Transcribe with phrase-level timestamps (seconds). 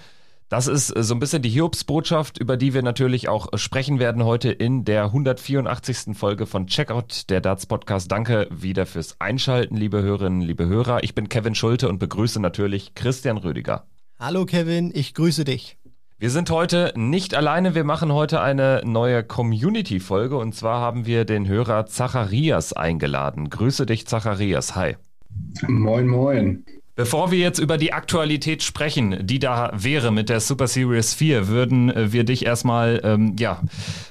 [0.51, 4.25] Das ist äh, so ein bisschen die Hiobsbotschaft, über die wir natürlich auch sprechen werden
[4.25, 6.17] heute in der 184.
[6.17, 8.11] Folge von Checkout, der Darts Podcast.
[8.11, 11.05] Danke wieder fürs Einschalten, liebe Hörerinnen, liebe Hörer.
[11.05, 13.87] Ich bin Kevin Schulte und begrüße natürlich Christian Rüdiger.
[14.19, 15.79] Hallo Kevin, ich grüße dich.
[16.19, 21.25] Wir sind heute nicht alleine, wir machen heute eine neue Community-Folge und zwar haben wir
[21.25, 23.51] den Hörer Zacharias eingeladen.
[23.51, 24.75] Grüße dich, Zacharias.
[24.75, 24.97] Hi.
[25.69, 26.65] Moin, moin.
[27.01, 31.49] Bevor wir jetzt über die Aktualität sprechen, die da wäre mit der Super Series 4,
[31.49, 33.63] würden äh, wir dich erstmal ähm, ja,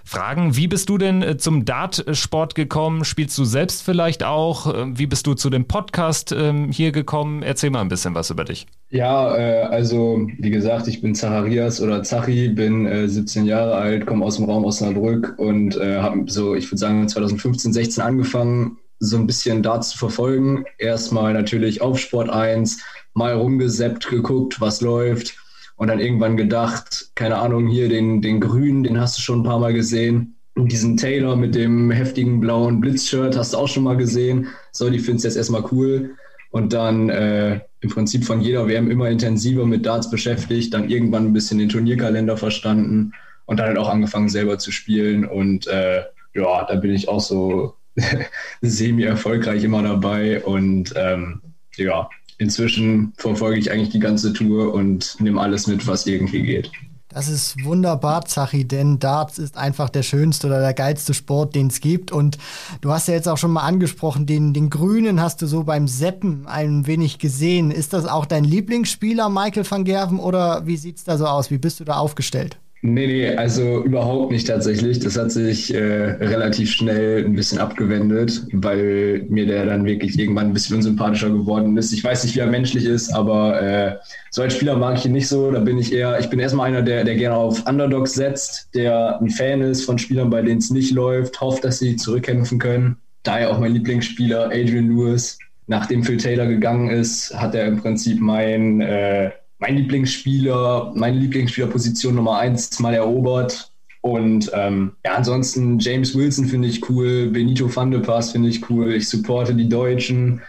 [0.03, 3.05] fragen, wie bist du denn äh, zum Dartsport gekommen?
[3.05, 4.73] Spielst du selbst vielleicht auch?
[4.73, 7.43] Äh, wie bist du zu dem Podcast ähm, hier gekommen?
[7.43, 8.65] Erzähl mal ein bisschen was über dich.
[8.89, 14.07] Ja, äh, also wie gesagt, ich bin Zacharias oder Zachi, bin äh, 17 Jahre alt,
[14.07, 18.79] komme aus dem Raum Osnabrück und äh, habe so, ich würde sagen, 2015, 16 angefangen,
[18.99, 20.65] so ein bisschen Darts zu verfolgen.
[20.77, 22.81] Erstmal natürlich auf Sport 1,
[23.13, 25.35] mal rumgeseppt, geguckt, was läuft
[25.79, 29.43] und dann irgendwann gedacht, keine Ahnung, hier den, den Grünen, den hast du schon ein
[29.43, 30.35] paar Mal gesehen.
[30.55, 34.47] Und diesen Taylor mit dem heftigen blauen Blitzshirt hast du auch schon mal gesehen.
[34.73, 36.17] So, die findest du jetzt erstmal cool.
[36.51, 41.27] Und dann äh, im Prinzip von jeder WM immer intensiver mit Darts beschäftigt, dann irgendwann
[41.27, 43.13] ein bisschen den Turnierkalender verstanden
[43.45, 45.23] und dann halt auch angefangen selber zu spielen.
[45.23, 47.75] Und äh, ja, da bin ich auch so
[48.61, 51.41] semi-erfolgreich immer dabei und ähm,
[51.75, 56.71] ja, inzwischen verfolge ich eigentlich die ganze Tour und nehme alles mit, was irgendwie geht.
[57.11, 61.67] Das ist wunderbar, Zachi, denn Darts ist einfach der schönste oder der geilste Sport, den
[61.67, 62.11] es gibt.
[62.11, 62.37] Und
[62.81, 65.87] du hast ja jetzt auch schon mal angesprochen, den, den Grünen hast du so beim
[65.87, 67.71] Seppen ein wenig gesehen.
[67.71, 71.49] Ist das auch dein Lieblingsspieler, Michael van Gerven, oder wie sieht es da so aus?
[71.49, 72.59] Wie bist du da aufgestellt?
[72.81, 74.99] Nee, nee, also überhaupt nicht tatsächlich.
[74.99, 80.47] Das hat sich äh, relativ schnell ein bisschen abgewendet, weil mir der dann wirklich irgendwann
[80.47, 81.91] ein bisschen unsympathischer geworden ist.
[81.91, 83.97] Ich weiß nicht, wie er menschlich ist, aber äh,
[84.31, 85.51] so als Spieler mag ich ihn nicht so.
[85.51, 89.19] Da bin ich eher, ich bin erstmal einer, der, der gerne auf Underdogs setzt, der
[89.19, 92.95] ein Fan ist von Spielern, bei denen es nicht läuft, hofft, dass sie zurückkämpfen können.
[93.23, 95.37] Daher auch mein Lieblingsspieler, Adrian Lewis.
[95.67, 102.15] Nachdem Phil Taylor gegangen ist, hat er im Prinzip mein äh, mein Lieblingsspieler, meine Lieblingsspielerposition
[102.15, 103.71] Nummer eins mal erobert.
[104.01, 108.69] Und ähm, ja, ansonsten James Wilson finde ich cool, Benito van de Pass finde ich
[108.69, 110.41] cool, ich supporte die Deutschen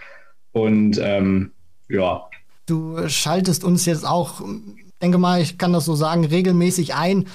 [0.53, 1.50] und ähm,
[1.88, 2.22] ja.
[2.66, 4.43] Du schaltest uns jetzt auch,
[5.03, 7.27] denke mal, ich kann das so sagen, regelmäßig ein.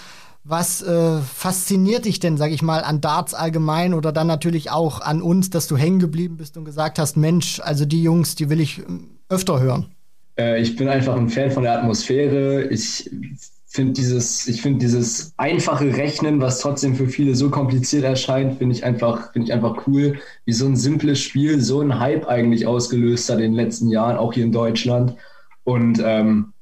[0.46, 5.02] Was äh, fasziniert dich denn, sag ich mal, an Darts allgemein oder dann natürlich auch
[5.02, 8.50] an uns, dass du hängen geblieben bist und gesagt hast, Mensch, also die Jungs, die
[8.50, 9.94] will ich ähm, öfter hören?
[10.38, 12.66] Äh, ich bin einfach ein Fan von der Atmosphäre.
[12.69, 13.09] Ich
[13.75, 18.85] finde dieses, ich dieses einfache Rechnen, was trotzdem für viele so kompliziert erscheint, finde ich
[18.85, 23.40] einfach, ich einfach cool, wie so ein simples Spiel so einen Hype eigentlich ausgelöst hat
[23.40, 25.16] in den letzten Jahren, auch hier in Deutschland.
[25.66, 26.53] Und ähm,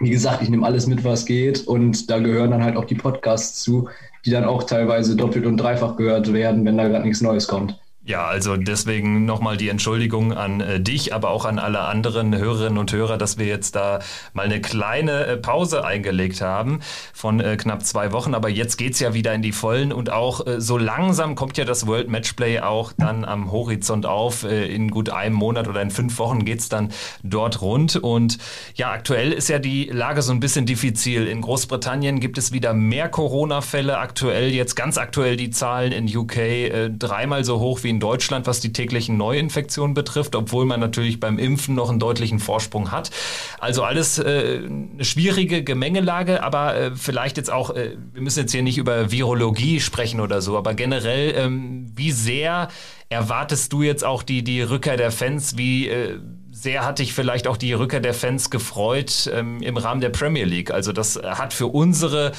[0.00, 1.66] wie gesagt, ich nehme alles mit, was geht.
[1.66, 3.88] Und da gehören dann halt auch die Podcasts zu,
[4.24, 7.78] die dann auch teilweise doppelt und dreifach gehört werden, wenn da gerade nichts Neues kommt.
[8.02, 12.78] Ja, also deswegen nochmal die Entschuldigung an äh, dich, aber auch an alle anderen Hörerinnen
[12.78, 13.98] und Hörer, dass wir jetzt da
[14.32, 16.80] mal eine kleine äh, Pause eingelegt haben
[17.12, 18.32] von äh, knapp zwei Wochen.
[18.32, 21.66] Aber jetzt geht's ja wieder in die Vollen und auch äh, so langsam kommt ja
[21.66, 24.44] das World Matchplay auch dann am Horizont auf.
[24.44, 27.96] Äh, in gut einem Monat oder in fünf Wochen geht's dann dort rund.
[27.96, 28.38] Und
[28.76, 31.26] ja, aktuell ist ja die Lage so ein bisschen diffizil.
[31.26, 33.98] In Großbritannien gibt es wieder mehr Corona-Fälle.
[33.98, 38.46] Aktuell, jetzt ganz aktuell die Zahlen in UK äh, dreimal so hoch wie in Deutschland,
[38.46, 43.10] was die täglichen Neuinfektionen betrifft, obwohl man natürlich beim Impfen noch einen deutlichen Vorsprung hat.
[43.58, 48.52] Also alles äh, eine schwierige Gemengelage, aber äh, vielleicht jetzt auch, äh, wir müssen jetzt
[48.52, 52.68] hier nicht über Virologie sprechen oder so, aber generell, ähm, wie sehr
[53.10, 55.58] erwartest du jetzt auch die, die Rückkehr der Fans?
[55.58, 56.18] Wie äh,
[56.50, 60.44] sehr hat dich vielleicht auch die Rückkehr der Fans gefreut ähm, im Rahmen der Premier
[60.44, 60.70] League?
[60.70, 62.32] Also das hat für unsere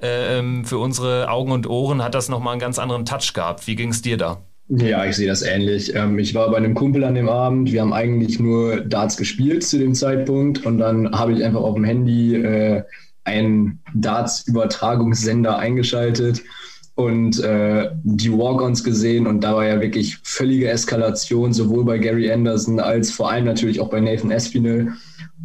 [0.00, 3.66] äh, ähm, für unsere Augen und Ohren hat das nochmal einen ganz anderen Touch gehabt.
[3.66, 4.47] Wie ging es dir da?
[4.68, 5.94] Ja, ich sehe das ähnlich.
[5.94, 7.72] Ähm, ich war bei einem Kumpel an dem Abend.
[7.72, 11.74] Wir haben eigentlich nur Darts gespielt zu dem Zeitpunkt und dann habe ich einfach auf
[11.74, 12.82] dem Handy äh,
[13.24, 16.42] einen Darts-Übertragungssender eingeschaltet
[16.96, 22.30] und äh, die Walk-Ons gesehen und da war ja wirklich völlige Eskalation, sowohl bei Gary
[22.30, 24.92] Anderson als vor allem natürlich auch bei Nathan Espinel.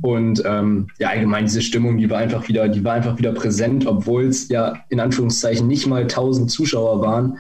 [0.01, 3.85] Und ähm, ja, allgemein diese Stimmung, die war einfach wieder, die war einfach wieder präsent,
[3.85, 7.37] obwohl es ja in Anführungszeichen nicht mal 1000 Zuschauer waren.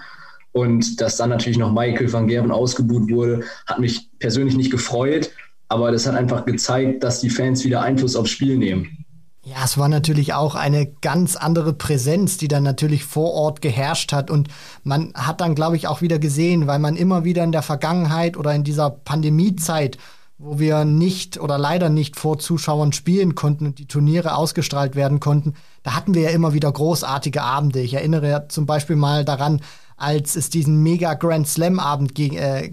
[0.53, 5.31] Und dass dann natürlich noch Michael van Gerben ausgebuht wurde, hat mich persönlich nicht gefreut.
[5.67, 9.03] Aber das hat einfach gezeigt, dass die Fans wieder Einfluss aufs Spiel nehmen.
[9.45, 14.13] Ja, es war natürlich auch eine ganz andere Präsenz, die dann natürlich vor Ort geherrscht
[14.13, 14.31] hat.
[14.31, 14.47] Und
[14.83, 18.37] man hat dann, glaube ich, auch wieder gesehen, weil man immer wieder in der Vergangenheit
[18.37, 19.97] oder in dieser Pandemiezeit,
[20.37, 25.19] wo wir nicht oder leider nicht vor Zuschauern spielen konnten und die Turniere ausgestrahlt werden
[25.19, 27.81] konnten, da hatten wir ja immer wieder großartige Abende.
[27.81, 29.59] Ich erinnere ja zum Beispiel mal daran,
[29.97, 32.71] als es diesen mega Grand Slam Abend äh,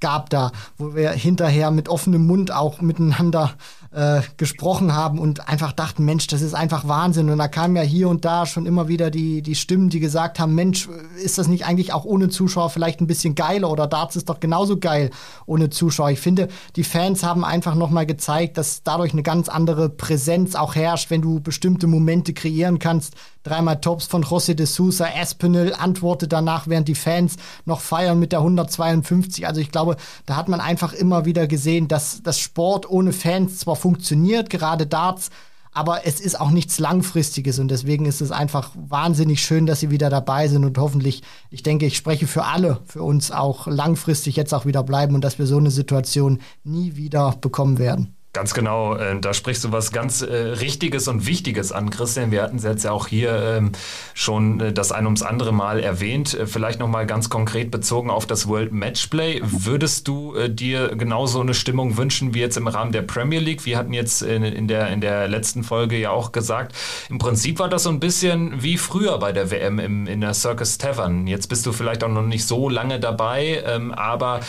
[0.00, 3.54] gab da, wo wir hinterher mit offenem Mund auch miteinander
[3.92, 7.28] äh, gesprochen haben und einfach dachten, Mensch, das ist einfach Wahnsinn.
[7.30, 10.40] Und da kamen ja hier und da schon immer wieder die, die Stimmen, die gesagt
[10.40, 10.88] haben, Mensch,
[11.22, 14.40] ist das nicht eigentlich auch ohne Zuschauer vielleicht ein bisschen geiler oder Darts ist doch
[14.40, 15.10] genauso geil
[15.46, 16.10] ohne Zuschauer.
[16.10, 20.74] Ich finde, die Fans haben einfach nochmal gezeigt, dass dadurch eine ganz andere Präsenz auch
[20.74, 23.14] herrscht, wenn du bestimmte Momente kreieren kannst.
[23.42, 28.32] Dreimal Tops von José de Sousa, Espinel antwortet danach, während die Fans noch feiern mit
[28.32, 29.46] der 152.
[29.46, 29.96] Also ich glaube,
[30.26, 34.86] da hat man einfach immer wieder gesehen, dass das Sport ohne Fans zwar funktioniert, gerade
[34.86, 35.30] Darts,
[35.72, 39.90] aber es ist auch nichts Langfristiges und deswegen ist es einfach wahnsinnig schön, dass sie
[39.90, 44.36] wieder dabei sind und hoffentlich, ich denke, ich spreche für alle, für uns auch langfristig
[44.36, 48.14] jetzt auch wieder bleiben und dass wir so eine Situation nie wieder bekommen werden.
[48.34, 52.30] Ganz genau, äh, da sprichst du was ganz äh, Richtiges und Wichtiges an, Christian.
[52.30, 53.72] Wir hatten es jetzt ja auch hier ähm,
[54.14, 56.32] schon äh, das ein ums andere Mal erwähnt.
[56.32, 59.42] Äh, vielleicht nochmal ganz konkret bezogen auf das World Matchplay.
[59.44, 63.66] Würdest du dir genauso eine Stimmung wünschen wie jetzt im Rahmen der Premier League?
[63.66, 66.74] Wir hatten jetzt in, der, in der letzten Folge ja auch gesagt,
[67.10, 70.78] im Prinzip war das so ein bisschen wie früher bei der WM in der Circus
[70.78, 71.26] Tavern.
[71.26, 74.40] Jetzt bist du vielleicht auch noch nicht so lange dabei, ähm, aber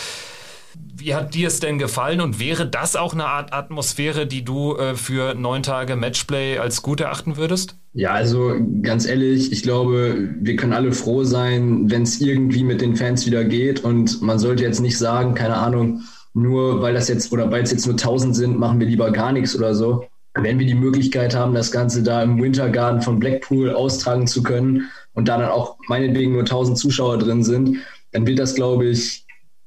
[0.75, 4.75] wie hat dir es denn gefallen und wäre das auch eine Art Atmosphäre, die du
[4.75, 7.77] äh, für neun Tage Matchplay als gut erachten würdest?
[7.93, 12.81] Ja, also ganz ehrlich, ich glaube, wir können alle froh sein, wenn es irgendwie mit
[12.81, 16.01] den Fans wieder geht und man sollte jetzt nicht sagen, keine Ahnung,
[16.33, 19.31] nur weil das jetzt oder weil es jetzt nur 1000 sind, machen wir lieber gar
[19.31, 20.05] nichts oder so.
[20.35, 24.89] Wenn wir die Möglichkeit haben, das Ganze da im Wintergarten von Blackpool austragen zu können
[25.13, 27.77] und da dann auch meinetwegen nur 1000 Zuschauer drin sind,
[28.11, 29.22] dann wird das, glaube ich,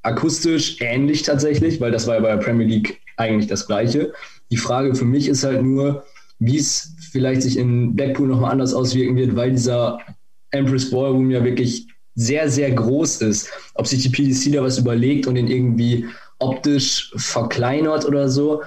[0.07, 4.13] akustisch ähnlich tatsächlich, weil das war ja bei der Premier League eigentlich das Gleiche.
[4.51, 6.05] Die Frage für mich ist halt nur,
[6.39, 9.99] wie es vielleicht sich in Blackpool nochmal anders auswirken wird, weil dieser
[10.53, 13.51] Empress Ballroom ja wirklich sehr, sehr groß ist.
[13.75, 16.07] Ob sich die PDC da was überlegt und den irgendwie
[16.39, 18.63] optisch verkleinert oder so.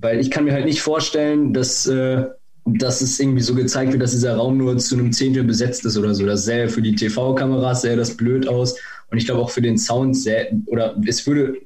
[0.00, 2.24] Weil ich kann mir halt nicht vorstellen, dass, äh,
[2.64, 5.96] dass es irgendwie so gezeigt wird, dass dieser Raum nur zu einem Zehntel besetzt ist
[5.96, 6.26] oder so.
[6.26, 8.76] Das sähe für die TV-Kameras, sähe das blöd aus.
[9.12, 11.58] Und ich glaube auch für den Sound sehr, oder es würde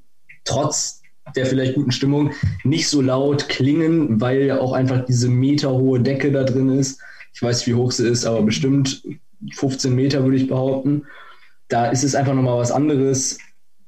[0.44, 1.00] trotz
[1.37, 2.32] der vielleicht guten Stimmung
[2.64, 7.00] nicht so laut klingen, weil ja auch einfach diese meterhohe Decke da drin ist.
[7.32, 9.02] Ich weiß, wie hoch sie ist, aber bestimmt
[9.54, 11.04] 15 Meter würde ich behaupten.
[11.69, 13.38] Da ist es einfach nochmal was anderes,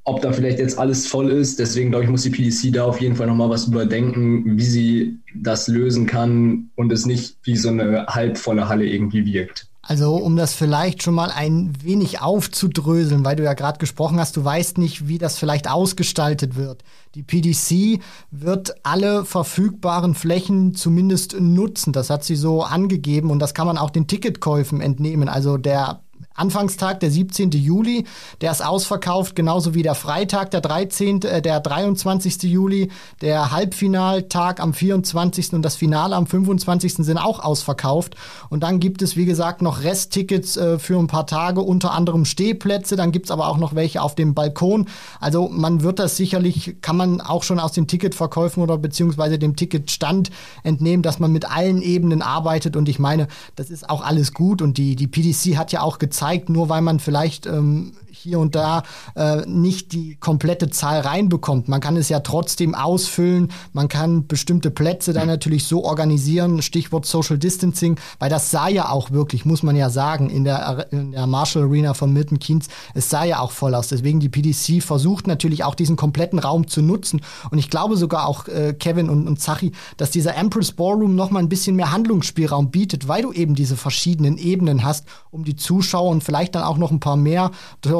[0.05, 1.59] ob da vielleicht jetzt alles voll ist.
[1.59, 5.19] Deswegen glaube ich, muss die PDC da auf jeden Fall nochmal was überdenken, wie sie
[5.35, 9.69] das lösen kann und es nicht wie so eine halbvolle Halle irgendwie wirkt.
[9.89, 14.37] Also um das vielleicht schon mal ein wenig aufzudröseln, weil du ja gerade gesprochen hast,
[14.37, 16.85] du weißt nicht, wie das vielleicht ausgestaltet wird.
[17.15, 21.95] Die PDC wird alle verfügbaren Flächen zumindest nutzen.
[21.95, 25.31] Das hat sie so angegeben und das kann man auch den Ticketkäufen entnehmen.
[25.31, 26.03] Also der
[26.39, 27.51] Anfangstag, der 17.
[27.51, 28.05] Juli,
[28.41, 32.43] der ist ausverkauft, genauso wie der Freitag, der 13., äh, der 23.
[32.45, 32.91] Juli,
[33.21, 35.55] der Halbfinaltag am 24.
[35.55, 36.95] und das Finale am 25.
[36.95, 38.15] sind auch ausverkauft.
[38.49, 42.25] Und dann gibt es, wie gesagt, noch Resttickets äh, für ein paar Tage, unter anderem
[42.25, 44.87] Stehplätze, dann gibt's aber auch noch welche auf dem Balkon.
[45.21, 49.57] Also man wird das sicherlich, kann man auch schon aus den Ticketverkäufen oder beziehungsweise dem
[49.57, 50.31] Ticketstand
[50.63, 52.77] entnehmen, dass man mit allen Ebenen arbeitet.
[52.77, 54.63] Und ich meine, das ist auch alles gut.
[54.63, 58.39] Und die, die PDC hat ja auch gezeigt, zeigt, nur weil man vielleicht ähm, hier
[58.39, 58.83] und da
[59.15, 61.69] äh, nicht die komplette Zahl reinbekommt.
[61.69, 67.07] Man kann es ja trotzdem ausfüllen, man kann bestimmte Plätze dann natürlich so organisieren, Stichwort
[67.07, 71.13] Social Distancing, weil das sah ja auch wirklich, muss man ja sagen, in der, in
[71.13, 73.89] der Marshall Arena von Milton Keynes, es sah ja auch voll aus.
[73.89, 77.21] Deswegen die PDC versucht natürlich auch diesen kompletten Raum zu nutzen.
[77.51, 81.43] Und ich glaube sogar auch äh, Kevin und, und Zachi, dass dieser Empress Ballroom nochmal
[81.43, 86.11] ein bisschen mehr Handlungsspielraum bietet, weil du eben diese verschiedenen Ebenen hast, um die Zuschauer
[86.11, 87.51] und vielleicht dann auch noch ein paar mehr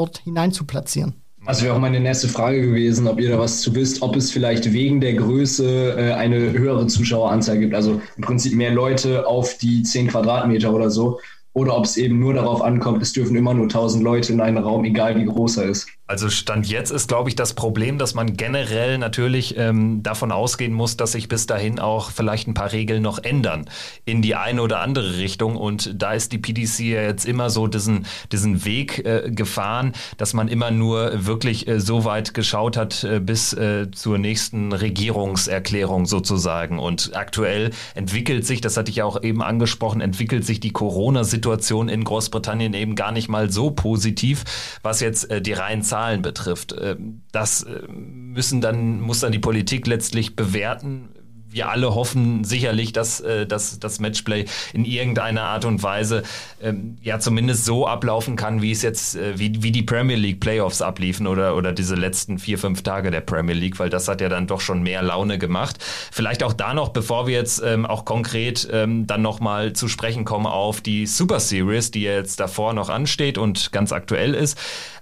[0.09, 1.13] dort hinein zu platzieren.
[1.45, 4.29] Das wäre auch meine nächste Frage gewesen, ob ihr da was zu wisst, ob es
[4.29, 9.57] vielleicht wegen der Größe äh, eine höhere Zuschaueranzahl gibt, also im Prinzip mehr Leute auf
[9.57, 11.19] die 10 Quadratmeter oder so,
[11.53, 14.57] oder ob es eben nur darauf ankommt, es dürfen immer nur 1000 Leute in einen
[14.57, 15.87] Raum, egal wie groß er ist.
[16.09, 20.73] Also Stand jetzt ist, glaube ich, das Problem, dass man generell natürlich ähm, davon ausgehen
[20.73, 23.69] muss, dass sich bis dahin auch vielleicht ein paar Regeln noch ändern
[24.05, 25.55] in die eine oder andere Richtung.
[25.55, 30.33] Und da ist die PDC ja jetzt immer so diesen, diesen Weg äh, gefahren, dass
[30.33, 36.07] man immer nur wirklich äh, so weit geschaut hat äh, bis äh, zur nächsten Regierungserklärung
[36.07, 36.79] sozusagen.
[36.79, 41.87] Und aktuell entwickelt sich, das hatte ich ja auch eben angesprochen, entwickelt sich die Corona-Situation
[41.87, 44.43] in Großbritannien eben gar nicht mal so positiv,
[44.81, 46.73] was jetzt äh, die reinen Zahlen Zahlen betrifft.
[46.79, 51.09] Ähm, das äh, müssen dann, muss dann die Politik letztlich bewerten
[51.51, 56.23] wir alle hoffen sicherlich, dass, äh, dass das Matchplay in irgendeiner Art und Weise
[56.61, 60.39] ähm, ja zumindest so ablaufen kann, wie es jetzt, äh, wie, wie die Premier League
[60.39, 64.21] Playoffs abliefen oder, oder diese letzten vier, fünf Tage der Premier League, weil das hat
[64.21, 65.77] ja dann doch schon mehr Laune gemacht.
[66.11, 70.25] Vielleicht auch da noch, bevor wir jetzt ähm, auch konkret ähm, dann nochmal zu sprechen
[70.25, 74.57] kommen auf die Super Series, die jetzt davor noch ansteht und ganz aktuell ist.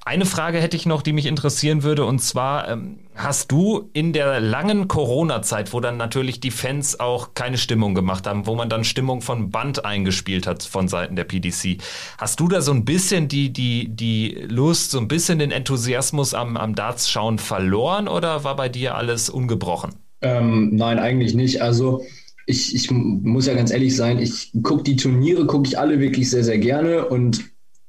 [0.08, 4.14] Eine Frage hätte ich noch, die mich interessieren würde, und zwar ähm, hast du in
[4.14, 8.70] der langen Corona-Zeit, wo dann natürlich die Fans auch keine Stimmung gemacht haben, wo man
[8.70, 11.82] dann Stimmung von Band eingespielt hat von Seiten der PDC,
[12.18, 16.34] hast du da so ein bisschen die, die, die Lust, so ein bisschen den Enthusiasmus
[16.34, 19.96] am, am Darts-Schauen verloren oder war bei dir alles ungebrochen?
[20.22, 21.62] Ähm, nein, eigentlich nicht.
[21.62, 22.06] Also
[22.46, 26.30] ich, ich muss ja ganz ehrlich sein, ich gucke die Turniere, gucke ich alle wirklich
[26.30, 27.44] sehr, sehr gerne und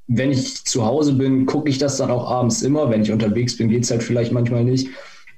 [0.09, 2.91] wenn ich zu Hause bin, gucke ich das dann auch abends immer.
[2.91, 4.89] Wenn ich unterwegs bin, geht es halt vielleicht manchmal nicht.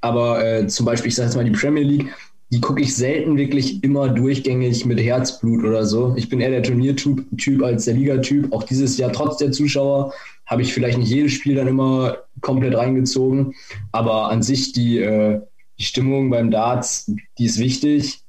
[0.01, 2.07] Aber äh, zum Beispiel, ich sage jetzt mal die Premier League,
[2.53, 6.15] die gucke ich selten wirklich immer durchgängig mit Herzblut oder so.
[6.17, 8.53] Ich bin eher der Turniertyp als der Ligatyp.
[8.53, 10.13] Auch dieses Jahr, trotz der Zuschauer,
[10.47, 13.55] habe ich vielleicht nicht jedes Spiel dann immer komplett reingezogen.
[13.93, 15.41] Aber an sich die, äh,
[15.79, 18.21] die Stimmung beim Darts, die ist wichtig.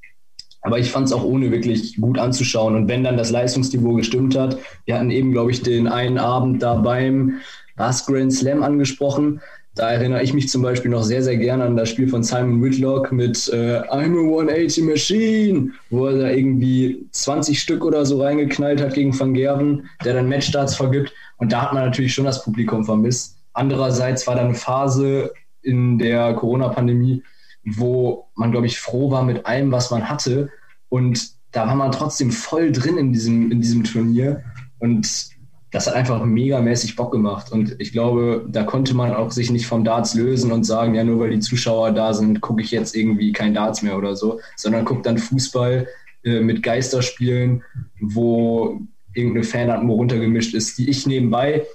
[0.61, 2.75] Aber ich fand es auch ohne wirklich gut anzuschauen.
[2.75, 6.61] Und wenn dann das Leistungsniveau gestimmt hat, wir hatten eben, glaube ich, den einen Abend
[6.61, 7.39] da beim
[7.77, 9.41] Last Grand Slam angesprochen.
[9.73, 12.61] Da erinnere ich mich zum Beispiel noch sehr, sehr gerne an das Spiel von Simon
[12.61, 18.21] Whitlock mit äh, I'm a 180 Machine, wo er da irgendwie 20 Stück oder so
[18.21, 21.13] reingeknallt hat gegen Van Gerven, der dann Matchstarts vergibt.
[21.37, 23.37] Und da hat man natürlich schon das Publikum vermisst.
[23.53, 27.23] Andererseits war da eine Phase in der Corona-Pandemie,
[27.63, 30.49] wo man, glaube ich, froh war mit allem, was man hatte.
[30.89, 34.43] Und da war man trotzdem voll drin in diesem, in diesem Turnier.
[34.79, 35.31] Und
[35.71, 37.51] das hat einfach megamäßig Bock gemacht.
[37.51, 41.03] Und ich glaube, da konnte man auch sich nicht vom Darts lösen und sagen, ja,
[41.03, 44.39] nur weil die Zuschauer da sind, gucke ich jetzt irgendwie kein Darts mehr oder so,
[44.57, 45.87] sondern guckt dann Fußball
[46.23, 47.63] äh, mit Geisterspielen,
[48.01, 48.81] wo
[49.13, 51.65] irgendeine Fanatmo runtergemischt ist, die ich nebenbei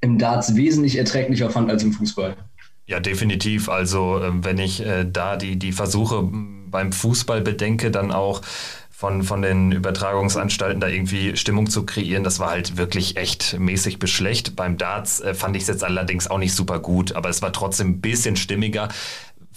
[0.00, 2.36] im Darts wesentlich erträglicher fand als im Fußball.
[2.88, 3.68] Ja, definitiv.
[3.68, 8.40] Also ähm, wenn ich äh, da die, die Versuche beim Fußball bedenke, dann auch
[8.90, 13.98] von, von den Übertragungsanstalten da irgendwie Stimmung zu kreieren, das war halt wirklich echt mäßig
[13.98, 14.56] beschlecht.
[14.56, 17.52] Beim Darts äh, fand ich es jetzt allerdings auch nicht super gut, aber es war
[17.52, 18.88] trotzdem ein bisschen stimmiger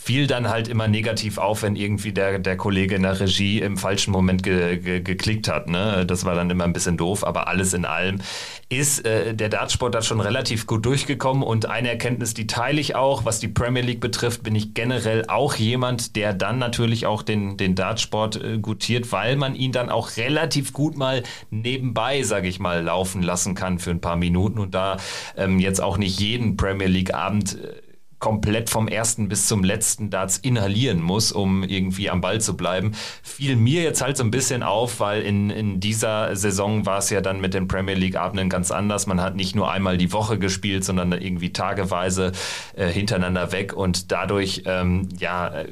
[0.04, 3.78] fiel dann halt immer negativ auf, wenn irgendwie der, der Kollege in der Regie im
[3.78, 5.70] falschen Moment ge, ge, geklickt hat.
[5.70, 6.08] Ne?
[6.08, 8.20] Das war dann immer ein bisschen doof, aber alles in allem
[8.68, 12.96] ist äh, der Dartsport da schon relativ gut durchgekommen und eine Erkenntnis, die teile ich
[12.96, 17.22] auch, was die Premier League betrifft, bin ich generell auch jemand, der dann natürlich auch
[17.22, 22.48] den, den Dartsport äh, gutiert, weil man ihn dann auch relativ gut mal nebenbei, sage
[22.48, 24.98] ich mal, laufen lassen kann für ein paar Minuten und da
[25.38, 27.91] ähm, jetzt auch nicht jeden Premier League Abend äh,
[28.22, 32.94] komplett vom ersten bis zum letzten Darts inhalieren muss, um irgendwie am Ball zu bleiben,
[33.24, 37.10] fiel mir jetzt halt so ein bisschen auf, weil in, in dieser Saison war es
[37.10, 39.08] ja dann mit den Premier League Abenden ganz anders.
[39.08, 42.32] Man hat nicht nur einmal die Woche gespielt, sondern irgendwie tageweise
[42.76, 45.66] äh, hintereinander weg und dadurch, ähm, ja,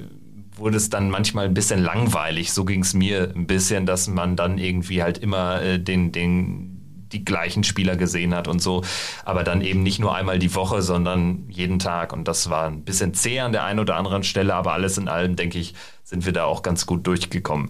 [0.56, 2.52] wurde es dann manchmal ein bisschen langweilig.
[2.52, 6.69] So ging es mir ein bisschen, dass man dann irgendwie halt immer äh, den, den
[7.12, 8.84] die gleichen Spieler gesehen hat und so.
[9.26, 12.14] Aber dann eben nicht nur einmal die Woche, sondern jeden Tag.
[12.14, 15.08] Und das war ein bisschen zäh an der einen oder anderen Stelle, aber alles in
[15.08, 15.74] allem, denke ich,
[16.10, 17.70] sind wir da auch ganz gut durchgekommen.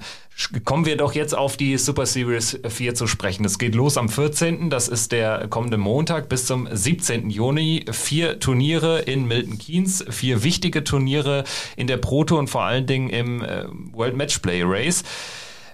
[0.63, 3.43] Kommen wir doch jetzt auf die Super Series 4 zu sprechen.
[3.43, 7.29] Es geht los am 14., das ist der kommende Montag, bis zum 17.
[7.29, 7.83] Juni.
[7.91, 11.43] Vier Turniere in Milton Keynes, vier wichtige Turniere
[11.75, 15.03] in der Proto und vor allen Dingen im äh, World Matchplay Race.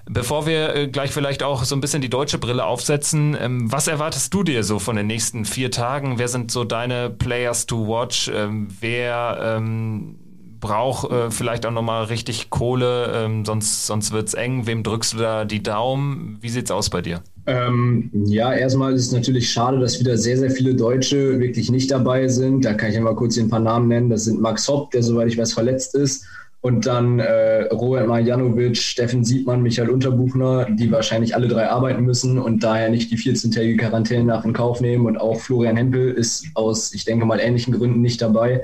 [0.08, 3.88] Bevor wir äh, gleich vielleicht auch so ein bisschen die deutsche Brille aufsetzen, ähm, was
[3.88, 6.20] erwartest du dir so von den nächsten vier Tagen?
[6.20, 8.32] Wer sind so deine Players to watch?
[8.34, 10.18] Ähm, wer ähm,
[10.60, 14.68] braucht äh, vielleicht auch nochmal richtig Kohle, ähm, sonst, sonst wird es eng.
[14.68, 16.38] Wem drückst du da die Daumen?
[16.40, 17.22] Wie sieht's aus bei dir?
[17.48, 21.90] Ähm, ja, erstmal ist es natürlich schade, dass wieder sehr, sehr viele Deutsche wirklich nicht
[21.90, 22.64] dabei sind.
[22.64, 24.10] Da kann ich ja mal kurz ein paar Namen nennen.
[24.12, 26.26] Das sind Max Hopp, der soweit ich weiß verletzt ist
[26.66, 32.40] Und dann äh, Robert Marjanovic, Steffen Siebmann, Michael Unterbuchner, die wahrscheinlich alle drei arbeiten müssen
[32.40, 35.06] und daher nicht die 14-tägige Quarantäne nach in Kauf nehmen.
[35.06, 38.64] Und auch Florian Hempel ist aus, ich denke mal, ähnlichen Gründen nicht dabei,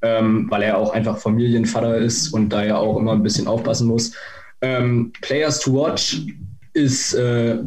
[0.00, 4.12] ähm, weil er auch einfach Familienvater ist und daher auch immer ein bisschen aufpassen muss.
[4.62, 6.22] Ähm, Players to watch
[6.72, 7.58] ist, äh,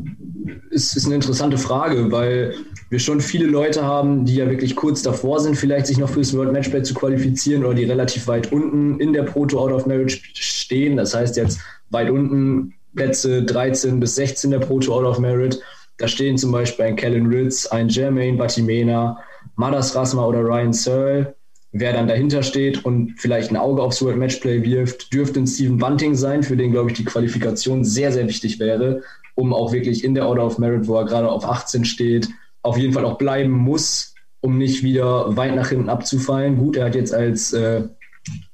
[0.72, 2.56] ist, ist eine interessante Frage, weil
[2.92, 6.36] wir schon viele Leute haben, die ja wirklich kurz davor sind, vielleicht sich noch fürs
[6.36, 10.12] World Matchplay zu qualifizieren oder die relativ weit unten in der Proto Out of Merit
[10.12, 10.98] stehen.
[10.98, 15.62] Das heißt jetzt weit unten Plätze 13 bis 16 der Proto Out of Merit.
[16.00, 19.20] Da stehen zum Beispiel ein Kellen Ritz, ein Jermaine Batimena,
[19.56, 21.34] Madas Rasma oder Ryan Searle.
[21.72, 25.78] Wer dann dahinter steht und vielleicht ein Auge aufs World Matchplay wirft, dürfte ein Steven
[25.78, 29.02] Bunting sein, für den, glaube ich, die Qualifikation sehr, sehr wichtig wäre,
[29.36, 32.28] um auch wirklich in der Order of Merit, wo er gerade auf 18 steht,
[32.64, 36.58] auf jeden Fall auch bleiben muss, um nicht wieder weit nach hinten abzufallen.
[36.58, 37.84] Gut, er hat jetzt als, äh,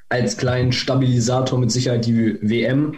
[0.10, 2.96] als kleinen Stabilisator mit Sicherheit die WM,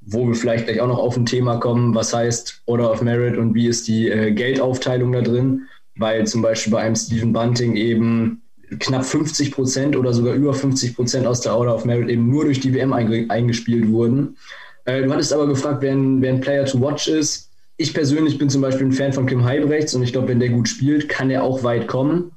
[0.00, 3.36] wo wir vielleicht gleich auch noch auf ein Thema kommen, was heißt Order of Merit
[3.36, 5.62] und wie ist die äh, Geldaufteilung da drin,
[5.96, 8.42] weil zum Beispiel bei einem Stephen Bunting eben
[8.78, 12.44] knapp 50 Prozent oder sogar über 50 Prozent aus der Order of Merit eben nur
[12.44, 14.36] durch die WM eingespielt wurden.
[14.84, 17.49] Äh, du hattest aber gefragt, wer ein, wer ein Player to watch ist
[17.80, 20.50] ich persönlich bin zum Beispiel ein Fan von Kim Heibrechts und ich glaube, wenn der
[20.50, 22.32] gut spielt, kann er auch weit kommen.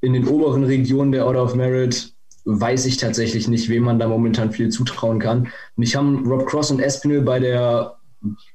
[0.00, 2.14] In den oberen Regionen der Order of Merit
[2.46, 5.48] weiß ich tatsächlich nicht, wem man da momentan viel zutrauen kann.
[5.76, 7.96] Mich haben Rob Cross und Espinel bei der,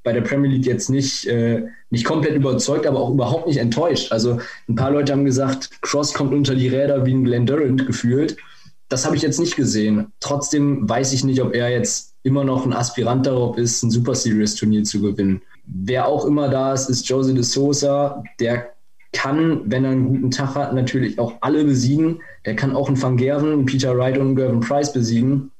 [0.03, 4.11] bei der Premier League jetzt nicht, äh, nicht komplett überzeugt, aber auch überhaupt nicht enttäuscht.
[4.11, 7.85] Also ein paar Leute haben gesagt, Cross kommt unter die Räder wie ein Glenn Durant
[7.85, 8.35] gefühlt.
[8.89, 10.07] Das habe ich jetzt nicht gesehen.
[10.19, 14.15] Trotzdem weiß ich nicht, ob er jetzt immer noch ein Aspirant darauf ist, ein Super
[14.15, 15.43] Series Turnier zu gewinnen.
[15.73, 18.23] Wer auch immer da ist, ist Jose de Sosa.
[18.41, 18.73] Der
[19.13, 22.21] kann, wenn er einen guten Tag hat, natürlich auch alle besiegen.
[22.45, 25.51] Der kann auch einen Van Gerven, einen Peter Wright und einen Gervin Price besiegen,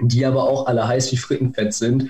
[0.00, 2.08] die aber auch alle heiß wie Frittenfett sind.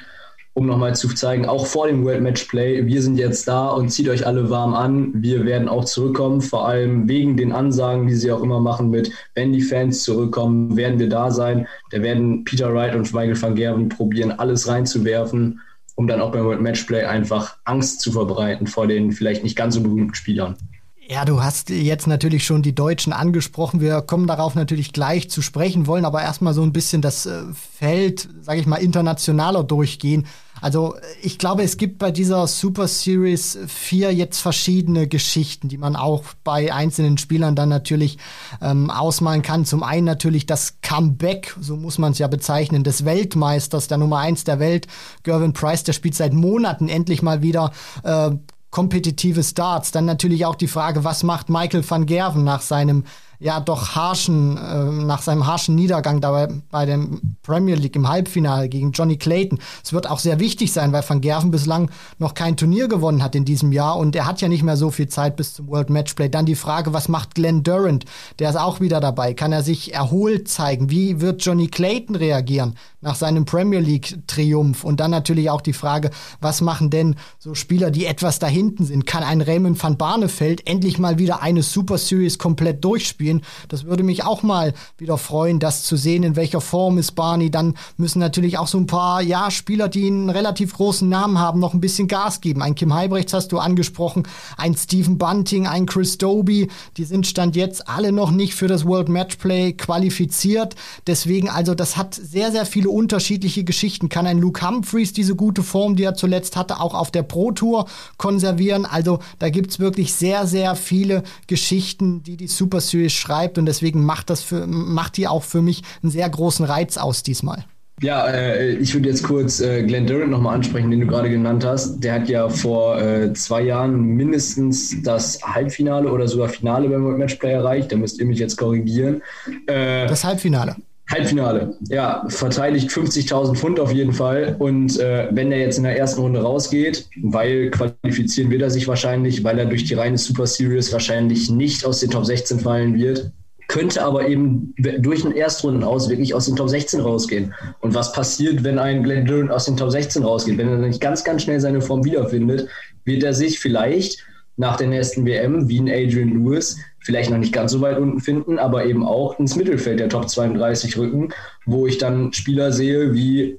[0.53, 3.91] Um nochmal zu zeigen, auch vor dem World Match Play, wir sind jetzt da und
[3.91, 5.13] zieht euch alle warm an.
[5.15, 9.13] Wir werden auch zurückkommen, vor allem wegen den Ansagen, die sie auch immer machen mit,
[9.35, 11.69] wenn die Fans zurückkommen, werden wir da sein.
[11.93, 15.61] Da werden Peter Wright und Michael van Gerven probieren, alles reinzuwerfen
[15.99, 19.81] um dann auch beim Matchplay einfach Angst zu verbreiten vor den vielleicht nicht ganz so
[19.81, 20.55] berühmten Spielern.
[21.01, 23.81] Ja, du hast jetzt natürlich schon die Deutschen angesprochen.
[23.81, 27.43] Wir kommen darauf natürlich gleich zu sprechen, wollen aber erstmal so ein bisschen das äh,
[27.53, 30.27] Feld, sage ich mal, internationaler durchgehen.
[30.61, 35.97] Also ich glaube, es gibt bei dieser Super Series 4 jetzt verschiedene Geschichten, die man
[35.97, 38.19] auch bei einzelnen Spielern dann natürlich
[38.61, 39.65] ähm, ausmalen kann.
[39.65, 44.19] Zum einen natürlich das Comeback, so muss man es ja bezeichnen, des Weltmeisters, der Nummer
[44.19, 44.87] 1 der Welt,
[45.23, 48.31] Gervin Price, der spielt seit Monaten endlich mal wieder äh,
[48.71, 49.91] kompetitive Starts.
[49.93, 53.05] Dann natürlich auch die Frage, was macht Michael van Gerven nach seinem
[53.41, 58.69] ja doch harschen, äh, nach seinem harschen Niedergang dabei bei dem Premier League im Halbfinale
[58.69, 59.61] gegen Johnny Clayton.
[59.85, 63.37] Es wird auch sehr wichtig sein, weil Van Gerven bislang noch kein Turnier gewonnen hat
[63.37, 65.91] in diesem Jahr und er hat ja nicht mehr so viel Zeit bis zum World
[65.91, 66.29] Matchplay.
[66.29, 68.07] Dann die Frage, was macht Glenn Durant?
[68.41, 69.35] Der ist auch wieder dabei.
[69.35, 70.91] Kann er sich erholt zeigen?
[70.91, 74.83] Wie wird Johnny Clayton reagieren nach seinem Premier League Triumph?
[74.83, 78.85] Und dann natürlich auch die Frage, was machen denn so Spieler, die etwas da hinten
[78.85, 79.07] sind?
[79.07, 83.28] Kann ein Raymond van Barneveld endlich mal wieder eine Super Series komplett durchspielen?
[83.29, 83.43] Spielen.
[83.69, 87.51] Das würde mich auch mal wieder freuen, das zu sehen, in welcher Form ist Barney.
[87.51, 91.61] Dann müssen natürlich auch so ein paar, ja, Spieler, die einen relativ großen Namen haben,
[91.61, 92.63] noch ein bisschen Gas geben.
[92.63, 94.25] Ein Kim Heibrechts hast du angesprochen,
[94.57, 98.85] ein Stephen Bunting, ein Chris Doby, die sind Stand jetzt alle noch nicht für das
[98.85, 100.75] World Matchplay qualifiziert.
[101.07, 104.09] Deswegen, also das hat sehr, sehr viele unterschiedliche Geschichten.
[104.09, 107.53] Kann ein Luke Humphreys diese gute Form, die er zuletzt hatte, auch auf der Pro
[107.53, 107.87] Tour
[108.17, 108.87] konservieren?
[108.87, 114.05] Also da gibt's wirklich sehr, sehr viele Geschichten, die die Super Series schreibt und deswegen
[114.05, 117.65] macht das für, macht die auch für mich einen sehr großen Reiz aus diesmal.
[118.01, 121.65] Ja, äh, ich würde jetzt kurz äh, Glenn Durant nochmal ansprechen, den du gerade genannt
[121.65, 121.99] hast.
[121.99, 127.19] Der hat ja vor äh, zwei Jahren mindestens das Halbfinale oder sogar Finale beim World
[127.19, 127.91] Matchplay erreicht.
[127.91, 129.21] Da müsst ihr mich jetzt korrigieren.
[129.67, 130.77] Äh, das Halbfinale.
[131.11, 134.57] Halbfinale, ja, verteidigt 50.000 Pfund auf jeden Fall.
[134.59, 138.87] Und äh, wenn er jetzt in der ersten Runde rausgeht, weil qualifizieren wird er sich
[138.87, 142.95] wahrscheinlich, weil er durch die reine Super Series wahrscheinlich nicht aus den Top 16 fallen
[142.99, 143.33] wird,
[143.69, 147.55] könnte aber eben durch den Erstrunden aus wirklich aus den Top 16 rausgehen.
[147.81, 150.59] Und was passiert, wenn ein Glenn Dillon aus den Top 16 rausgeht?
[150.59, 152.69] Wenn er nicht ganz, ganz schnell seine Form wiederfindet,
[153.05, 154.25] wird er sich vielleicht
[154.57, 158.21] nach der nächsten WM, wie ein Adrian Lewis, vielleicht noch nicht ganz so weit unten
[158.21, 161.31] finden, aber eben auch ins Mittelfeld der Top 32 rücken,
[161.65, 163.59] wo ich dann Spieler sehe wie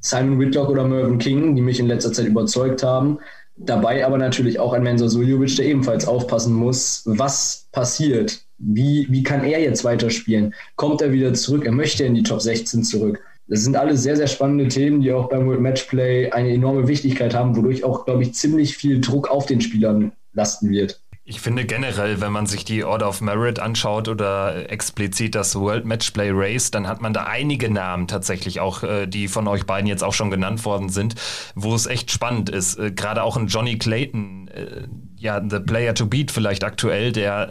[0.00, 3.20] Simon Whitlock oder Mervyn King, die mich in letzter Zeit überzeugt haben.
[3.54, 8.40] Dabei aber natürlich auch ein Mensur Suljovic, der ebenfalls aufpassen muss, was passiert.
[8.58, 10.52] Wie, wie kann er jetzt weiterspielen?
[10.74, 11.66] Kommt er wieder zurück?
[11.66, 13.20] Er möchte in die Top 16 zurück.
[13.46, 17.32] Das sind alles sehr, sehr spannende Themen, die auch beim World Matchplay eine enorme Wichtigkeit
[17.32, 21.00] haben, wodurch auch, glaube ich, ziemlich viel Druck auf den Spielern lasten wird.
[21.30, 25.84] Ich finde generell, wenn man sich die Order of Merit anschaut oder explizit das World
[25.84, 29.86] Matchplay Race, dann hat man da einige Namen tatsächlich auch, äh, die von euch beiden
[29.86, 31.16] jetzt auch schon genannt worden sind,
[31.54, 32.78] wo es echt spannend ist.
[32.78, 34.88] Äh, gerade auch ein Johnny Clayton, äh,
[35.18, 37.48] ja, the Player to Beat vielleicht aktuell, der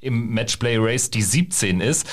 [0.00, 2.06] im Matchplay Race die 17 ist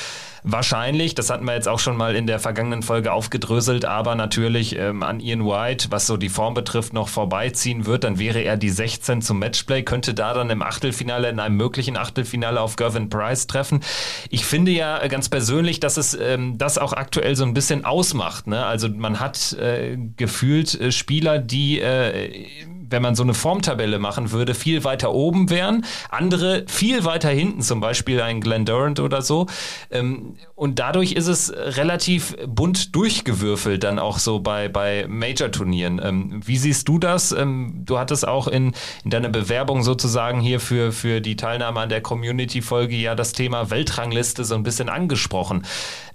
[0.44, 4.78] wahrscheinlich, das hatten wir jetzt auch schon mal in der vergangenen Folge aufgedröselt, aber natürlich
[4.78, 8.58] ähm, an Ian White, was so die Form betrifft, noch vorbeiziehen wird, dann wäre er
[8.58, 13.10] die 16 zum Matchplay, könnte da dann im Achtelfinale, in einem möglichen Achtelfinale auf Gervin
[13.10, 13.82] Price treffen.
[14.30, 18.48] Ich finde ja ganz persönlich, dass es ähm, das auch aktuell so ein bisschen ausmacht.
[18.48, 18.66] Ne?
[18.66, 22.46] Also man hat äh, gefühlt äh, Spieler, die äh,
[22.94, 25.84] wenn man so eine Formtabelle machen würde, viel weiter oben wären.
[26.10, 29.48] Andere viel weiter hinten, zum Beispiel ein Glenn Durant oder so.
[29.92, 36.00] Ähm, und dadurch ist es relativ bunt durchgewürfelt dann auch so bei, bei Major-Turnieren.
[36.04, 37.32] Ähm, wie siehst du das?
[37.32, 41.90] Ähm, du hattest auch in, in deiner Bewerbung sozusagen hier für, für die Teilnahme an
[41.90, 45.64] der Community-Folge ja das Thema Weltrangliste so ein bisschen angesprochen.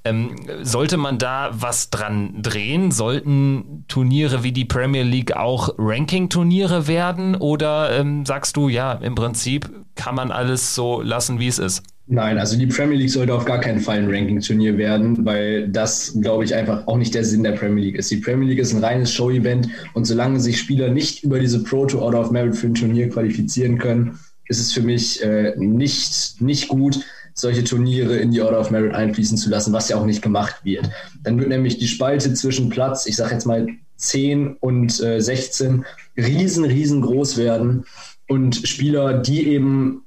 [0.05, 2.91] Ähm, sollte man da was dran drehen?
[2.91, 7.35] Sollten Turniere wie die Premier League auch Ranking-Turniere werden?
[7.35, 11.83] Oder ähm, sagst du, ja, im Prinzip kann man alles so lassen, wie es ist?
[12.11, 16.17] Nein, also die Premier League sollte auf gar keinen Fall ein Ranking-Turnier werden, weil das,
[16.23, 18.11] glaube ich, einfach auch nicht der Sinn der Premier League ist.
[18.11, 21.85] Die Premier League ist ein reines Show-Event und solange sich Spieler nicht über diese Pro
[21.85, 26.41] to Order of Merit für ein Turnier qualifizieren können, ist es für mich äh, nicht,
[26.41, 27.01] nicht gut,
[27.41, 30.57] solche Turniere in die Order of Merit einfließen zu lassen, was ja auch nicht gemacht
[30.65, 30.91] wird.
[31.23, 35.85] Dann wird nämlich die Spalte zwischen Platz, ich sage jetzt mal 10 und äh, 16,
[36.17, 37.85] riesen, riesengroß werden.
[38.29, 40.03] Und Spieler, die eben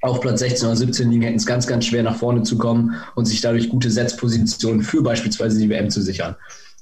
[0.00, 2.94] auf Platz 16 oder 17 liegen, hätten es ganz, ganz schwer nach vorne zu kommen
[3.14, 6.34] und sich dadurch gute Setzpositionen für beispielsweise die WM zu sichern.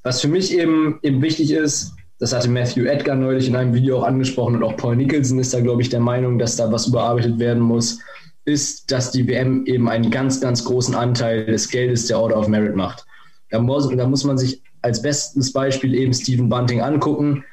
[0.04, 3.98] Was für mich eben, eben wichtig ist, das hatte Matthew Edgar neulich in einem Video
[3.98, 6.86] auch angesprochen und auch Paul Nicholson ist da, glaube ich, der Meinung, dass da was
[6.86, 7.98] überarbeitet werden muss
[8.48, 12.48] ist, dass die WM eben einen ganz, ganz großen Anteil des Geldes der Order of
[12.48, 13.04] Merit macht.
[13.50, 17.44] Da muss, da muss man sich als bestes Beispiel eben Stephen Bunting angucken.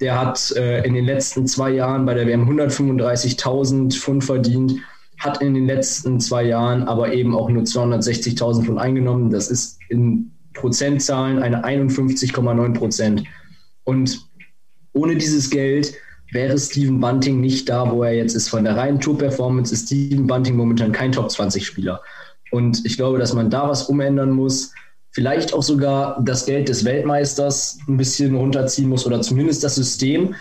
[0.00, 4.74] Der hat äh, in den letzten zwei Jahren bei der WM 135.000 Pfund verdient,
[5.18, 9.30] hat in den letzten zwei Jahren aber eben auch nur 260.000 Pfund eingenommen.
[9.30, 13.24] Das ist in Prozentzahlen eine 51,9 Prozent.
[13.84, 14.20] Und
[14.92, 15.94] ohne dieses Geld
[16.34, 18.48] wäre Steven Bunting nicht da, wo er jetzt ist.
[18.48, 22.02] Von der reinen Tour-Performance ist Steven Bunting momentan kein Top-20-Spieler.
[22.50, 24.72] Und ich glaube, dass man da was umändern muss.
[25.12, 30.34] Vielleicht auch sogar das Geld des Weltmeisters ein bisschen runterziehen muss oder zumindest das System.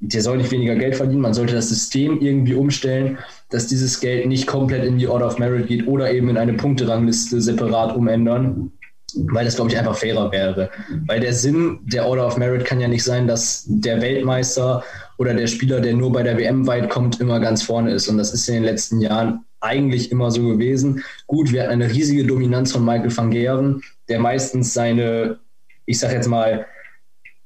[0.00, 1.20] Der soll nicht weniger Geld verdienen.
[1.20, 3.18] Man sollte das System irgendwie umstellen,
[3.50, 6.54] dass dieses Geld nicht komplett in die Order of Merit geht oder eben in eine
[6.54, 8.72] Punkterangliste separat umändern
[9.16, 10.70] weil das, glaube ich, einfach fairer wäre.
[11.06, 14.82] Weil der Sinn der Order of Merit kann ja nicht sein, dass der Weltmeister
[15.18, 18.08] oder der Spieler, der nur bei der WM weit kommt, immer ganz vorne ist.
[18.08, 21.02] Und das ist in den letzten Jahren eigentlich immer so gewesen.
[21.26, 25.38] Gut, wir hatten eine riesige Dominanz von Michael van Geren, der meistens seine,
[25.86, 26.66] ich sage jetzt mal,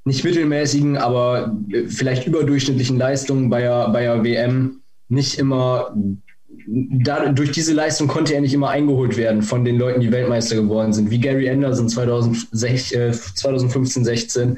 [0.05, 1.55] nicht mittelmäßigen, aber
[1.89, 5.95] vielleicht überdurchschnittlichen Leistungen bei der, bei der WM nicht immer
[6.71, 10.57] da, durch diese Leistung konnte er nicht immer eingeholt werden von den Leuten, die Weltmeister
[10.57, 14.57] geworden sind, wie Gary Anderson 2015, 16 äh,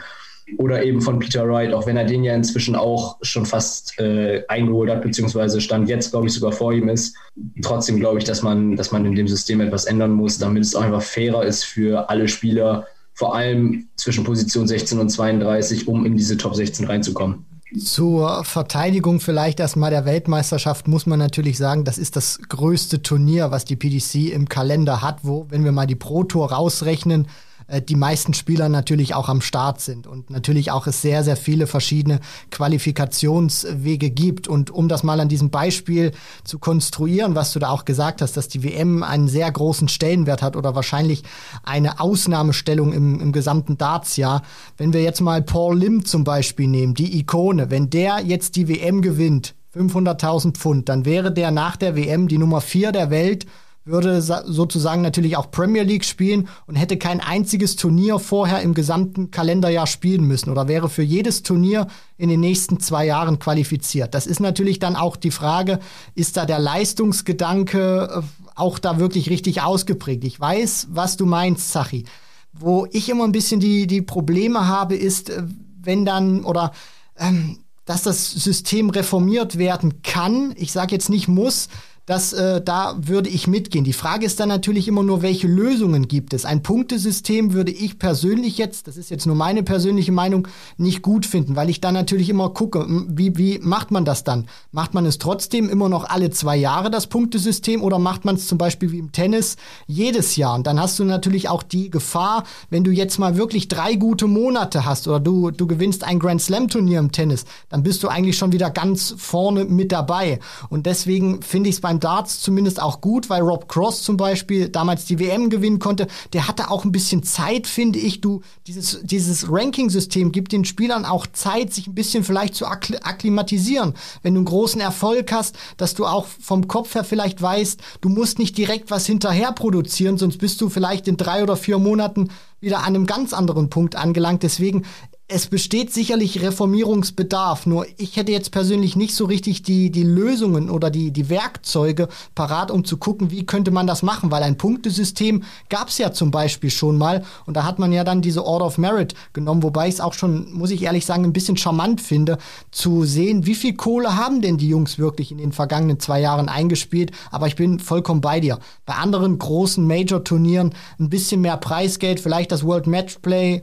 [0.58, 4.42] oder eben von Peter Wright, auch wenn er den ja inzwischen auch schon fast äh,
[4.48, 7.14] eingeholt hat, beziehungsweise Stand jetzt, glaube ich, sogar vor ihm ist.
[7.62, 10.74] Trotzdem glaube ich, dass man, dass man in dem System etwas ändern muss, damit es
[10.74, 16.04] auch einfach fairer ist für alle Spieler, vor allem zwischen Position 16 und 32, um
[16.04, 17.44] in diese Top 16 reinzukommen.
[17.78, 23.52] Zur Verteidigung vielleicht erstmal der Weltmeisterschaft muss man natürlich sagen, das ist das größte Turnier,
[23.52, 27.28] was die PDC im Kalender hat, wo, wenn wir mal die Pro Tour rausrechnen,
[27.70, 31.36] äh, die meisten Spieler natürlich auch am Start sind und natürlich auch es sehr, sehr
[31.36, 34.48] viele verschiedene Qualifikationswege gibt.
[34.48, 36.12] Und um das mal an diesem Beispiel
[36.44, 40.42] zu konstruieren, was du da auch gesagt hast, dass die WM einen sehr großen Stellenwert
[40.42, 41.22] hat oder wahrscheinlich
[41.62, 44.42] eine Ausnahmestellung im, im gesamten Dartsjahr.
[44.76, 48.68] Wenn wir jetzt mal Paul Lim zum Beispiel nehmen, die Ikone, wenn der jetzt die
[48.68, 53.46] WM gewinnt, 500.000 Pfund, dann wäre der nach der WM die Nummer vier der Welt
[53.90, 59.30] würde sozusagen natürlich auch Premier League spielen und hätte kein einziges Turnier vorher im gesamten
[59.30, 64.14] Kalenderjahr spielen müssen oder wäre für jedes Turnier in den nächsten zwei Jahren qualifiziert.
[64.14, 65.80] Das ist natürlich dann auch die Frage,
[66.14, 70.24] ist da der Leistungsgedanke äh, auch da wirklich richtig ausgeprägt?
[70.24, 72.04] Ich weiß, was du meinst, Sachi.
[72.52, 75.42] Wo ich immer ein bisschen die, die Probleme habe, ist, äh,
[75.82, 76.72] wenn dann oder
[77.16, 77.58] ähm,
[77.90, 80.54] dass das System reformiert werden kann.
[80.56, 81.68] Ich sage jetzt nicht muss,
[82.10, 83.84] Das, äh, da würde ich mitgehen.
[83.84, 86.44] Die Frage ist dann natürlich immer nur, welche Lösungen gibt es?
[86.44, 91.24] Ein Punktesystem würde ich persönlich jetzt, das ist jetzt nur meine persönliche Meinung, nicht gut
[91.24, 94.48] finden, weil ich dann natürlich immer gucke, wie, wie macht man das dann?
[94.72, 98.48] Macht man es trotzdem immer noch alle zwei Jahre, das Punktesystem, oder macht man es
[98.48, 99.54] zum Beispiel wie im Tennis
[99.86, 100.56] jedes Jahr?
[100.56, 104.26] Und dann hast du natürlich auch die Gefahr, wenn du jetzt mal wirklich drei gute
[104.26, 108.08] Monate hast oder du, du gewinnst ein Grand Slam Turnier im Tennis, dann bist du
[108.08, 110.40] eigentlich schon wieder ganz vorne mit dabei.
[110.70, 114.68] Und deswegen finde ich es beim Darts zumindest auch gut, weil Rob Cross zum Beispiel
[114.68, 116.06] damals die WM gewinnen konnte.
[116.32, 118.20] Der hatte auch ein bisschen Zeit, finde ich.
[118.20, 123.94] Du, dieses, dieses Ranking-System gibt den Spielern auch Zeit, sich ein bisschen vielleicht zu akklimatisieren.
[124.22, 128.08] Wenn du einen großen Erfolg hast, dass du auch vom Kopf her vielleicht weißt, du
[128.08, 132.30] musst nicht direkt was hinterher produzieren, sonst bist du vielleicht in drei oder vier Monaten
[132.60, 134.42] wieder an einem ganz anderen Punkt angelangt.
[134.42, 134.84] Deswegen
[135.32, 140.68] es besteht sicherlich Reformierungsbedarf, nur ich hätte jetzt persönlich nicht so richtig die, die Lösungen
[140.68, 144.58] oder die, die Werkzeuge parat, um zu gucken, wie könnte man das machen, weil ein
[144.58, 148.44] Punktesystem gab es ja zum Beispiel schon mal und da hat man ja dann diese
[148.44, 151.56] Order of Merit genommen, wobei ich es auch schon, muss ich ehrlich sagen, ein bisschen
[151.56, 152.38] charmant finde,
[152.72, 156.48] zu sehen, wie viel Kohle haben denn die Jungs wirklich in den vergangenen zwei Jahren
[156.48, 158.58] eingespielt, aber ich bin vollkommen bei dir.
[158.84, 163.62] Bei anderen großen Major-Turnieren ein bisschen mehr Preisgeld, vielleicht das World Matchplay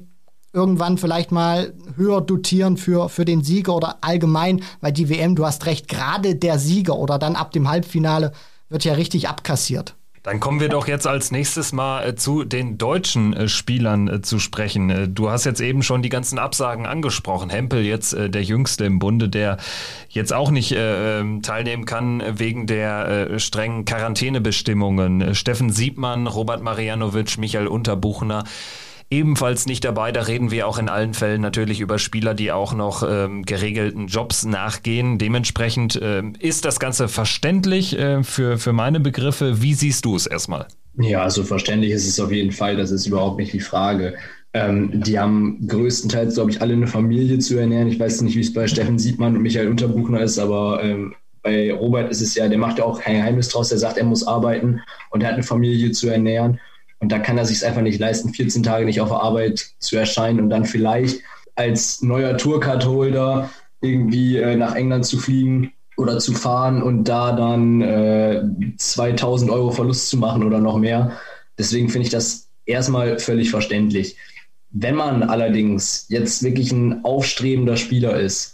[0.58, 5.46] irgendwann vielleicht mal höher dotieren für, für den Sieger oder allgemein, weil die WM, du
[5.46, 8.32] hast recht, gerade der Sieger oder dann ab dem Halbfinale
[8.68, 9.96] wird ja richtig abkassiert.
[10.24, 14.22] Dann kommen wir doch jetzt als nächstes mal äh, zu den deutschen äh, Spielern äh,
[14.22, 15.14] zu sprechen.
[15.16, 17.50] Du hast jetzt eben schon die ganzen Absagen angesprochen.
[17.50, 19.56] Hempel jetzt der Jüngste im Bunde, der
[20.10, 25.34] jetzt auch nicht äh, ähm, teilnehmen kann wegen der strengen Quarantänebestimmungen.
[25.34, 28.44] Steffen Siebmann, Robert Marianovic, Michael Unterbuchner
[29.10, 30.12] ebenfalls nicht dabei.
[30.12, 34.08] Da reden wir auch in allen Fällen natürlich über Spieler, die auch noch ähm, geregelten
[34.08, 35.18] Jobs nachgehen.
[35.18, 39.62] Dementsprechend ähm, ist das Ganze verständlich äh, für, für meine Begriffe.
[39.62, 40.68] Wie siehst du es erstmal?
[41.00, 42.76] Ja, also verständlich ist es auf jeden Fall.
[42.76, 44.16] Das ist überhaupt nicht die Frage.
[44.54, 47.88] Ähm, die haben größtenteils, glaube ich, alle eine Familie zu ernähren.
[47.88, 51.72] Ich weiß nicht, wie es bei Steffen Siebmann und Michael Unterbuchner ist, aber ähm, bei
[51.72, 53.70] Robert ist es ja, der macht ja auch kein Geheimnis draus.
[53.70, 56.60] Der sagt, er muss arbeiten und er hat eine Familie zu ernähren.
[57.00, 59.98] Und da kann er sich einfach nicht leisten, 14 Tage nicht auf der Arbeit zu
[59.98, 61.22] erscheinen und dann vielleicht
[61.56, 63.50] als neuer Tourcard-Holder
[63.82, 68.44] irgendwie äh, nach England zu fliegen oder zu fahren und da dann äh,
[68.78, 71.18] 2000 Euro Verlust zu machen oder noch mehr.
[71.58, 74.16] Deswegen finde ich das erstmal völlig verständlich.
[74.70, 78.54] Wenn man allerdings jetzt wirklich ein aufstrebender Spieler ist,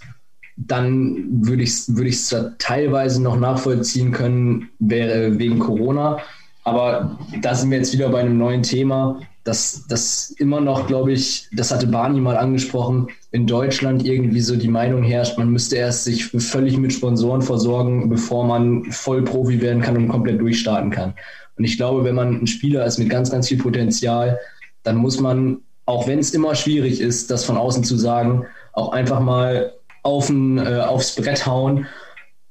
[0.56, 6.20] dann würde ich es würd teilweise noch nachvollziehen können, wäre wegen Corona.
[6.64, 11.12] Aber da sind wir jetzt wieder bei einem neuen Thema, dass das immer noch, glaube
[11.12, 15.76] ich, das hatte Barney mal angesprochen, in Deutschland irgendwie so die Meinung herrscht, man müsste
[15.76, 21.14] erst sich völlig mit Sponsoren versorgen, bevor man Vollprofi werden kann und komplett durchstarten kann.
[21.58, 24.40] Und ich glaube, wenn man ein Spieler ist mit ganz, ganz viel Potenzial,
[24.84, 28.94] dann muss man, auch wenn es immer schwierig ist, das von außen zu sagen, auch
[28.94, 29.74] einfach mal
[30.04, 31.86] auf ein, äh, aufs Brett hauen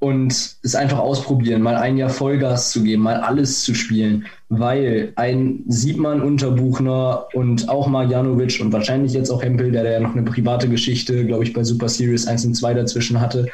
[0.02, 5.12] und es einfach ausprobieren, mal ein Jahr Vollgas zu geben, mal alles zu spielen, weil
[5.14, 10.24] ein Siebmann Unterbuchner und auch Marjanovic und wahrscheinlich jetzt auch Hempel, der ja noch eine
[10.24, 13.46] private Geschichte, glaube ich, bei Super Series 1 und 2 dazwischen hatte,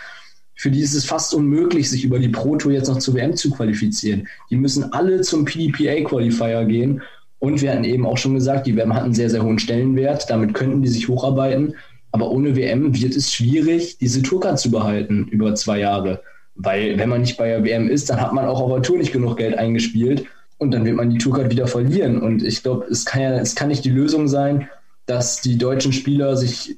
[0.55, 3.37] für die ist es fast unmöglich, sich über die Pro Tour jetzt noch zur WM
[3.37, 4.27] zu qualifizieren.
[4.49, 7.03] Die müssen alle zum PDPA Qualifier gehen
[7.41, 10.31] und wir hatten eben auch schon gesagt, die WM hat einen sehr, sehr hohen Stellenwert,
[10.31, 11.75] damit könnten die sich hocharbeiten,
[12.11, 16.23] aber ohne WM wird es schwierig, diese Tourcard zu behalten über zwei Jahre.
[16.59, 18.99] Weil wenn man nicht bei der WM ist, dann hat man auch auf der Tour
[18.99, 20.27] nicht genug Geld eingespielt
[20.59, 22.21] und dann wird man die Tourcard wieder verlieren.
[22.21, 24.69] Und ich glaube, es kann ja, es kann nicht die Lösung sein,
[25.07, 26.77] dass die deutschen Spieler sich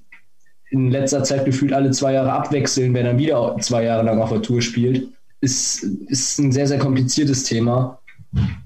[0.70, 4.30] in letzter Zeit gefühlt alle zwei Jahre abwechseln, wenn er wieder zwei Jahre lang auf
[4.30, 5.08] der Tour spielt.
[5.40, 7.98] Ist, ist ein sehr, sehr kompliziertes Thema.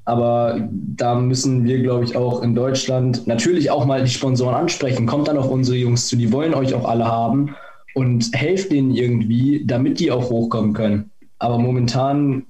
[0.04, 5.06] Aber da müssen wir, glaube ich, auch in Deutschland natürlich auch mal die Sponsoren ansprechen.
[5.06, 7.54] Kommt dann auf unsere Jungs zu, die wollen euch auch alle haben
[7.94, 11.10] und helft denen irgendwie, damit die auch hochkommen können.
[11.38, 12.44] Aber momentan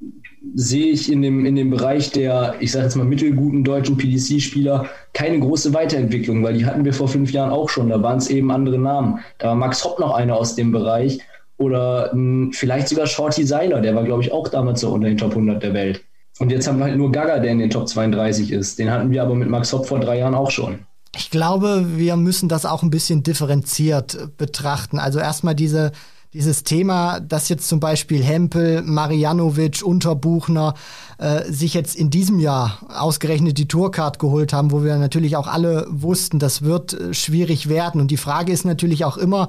[0.54, 4.86] sehe ich in dem, in dem Bereich der, ich sage jetzt mal, mittelguten deutschen PDC-Spieler
[5.12, 7.88] keine große Weiterentwicklung, weil die hatten wir vor fünf Jahren auch schon.
[7.88, 9.20] Da waren es eben andere Namen.
[9.38, 11.20] Da war Max Hopp noch einer aus dem Bereich
[11.56, 15.08] oder mh, hm, vielleicht sogar Shorty Seiler, der war, glaube ich, auch damals so unter
[15.08, 16.04] den Top 100 der Welt.
[16.38, 18.78] Und jetzt haben wir halt nur Gaga, der in den Top 32 ist.
[18.78, 20.80] Den hatten wir aber mit Max Hopp vor drei Jahren auch schon.
[21.16, 24.98] Ich glaube, wir müssen das auch ein bisschen differenziert betrachten.
[24.98, 25.92] Also erstmal diese,
[26.32, 30.74] dieses Thema, dass jetzt zum Beispiel Hempel, Marianovic, Unterbuchner
[31.18, 35.46] äh, sich jetzt in diesem Jahr ausgerechnet die Tourcard geholt haben, wo wir natürlich auch
[35.46, 38.00] alle wussten, das wird äh, schwierig werden.
[38.00, 39.48] Und die Frage ist natürlich auch immer,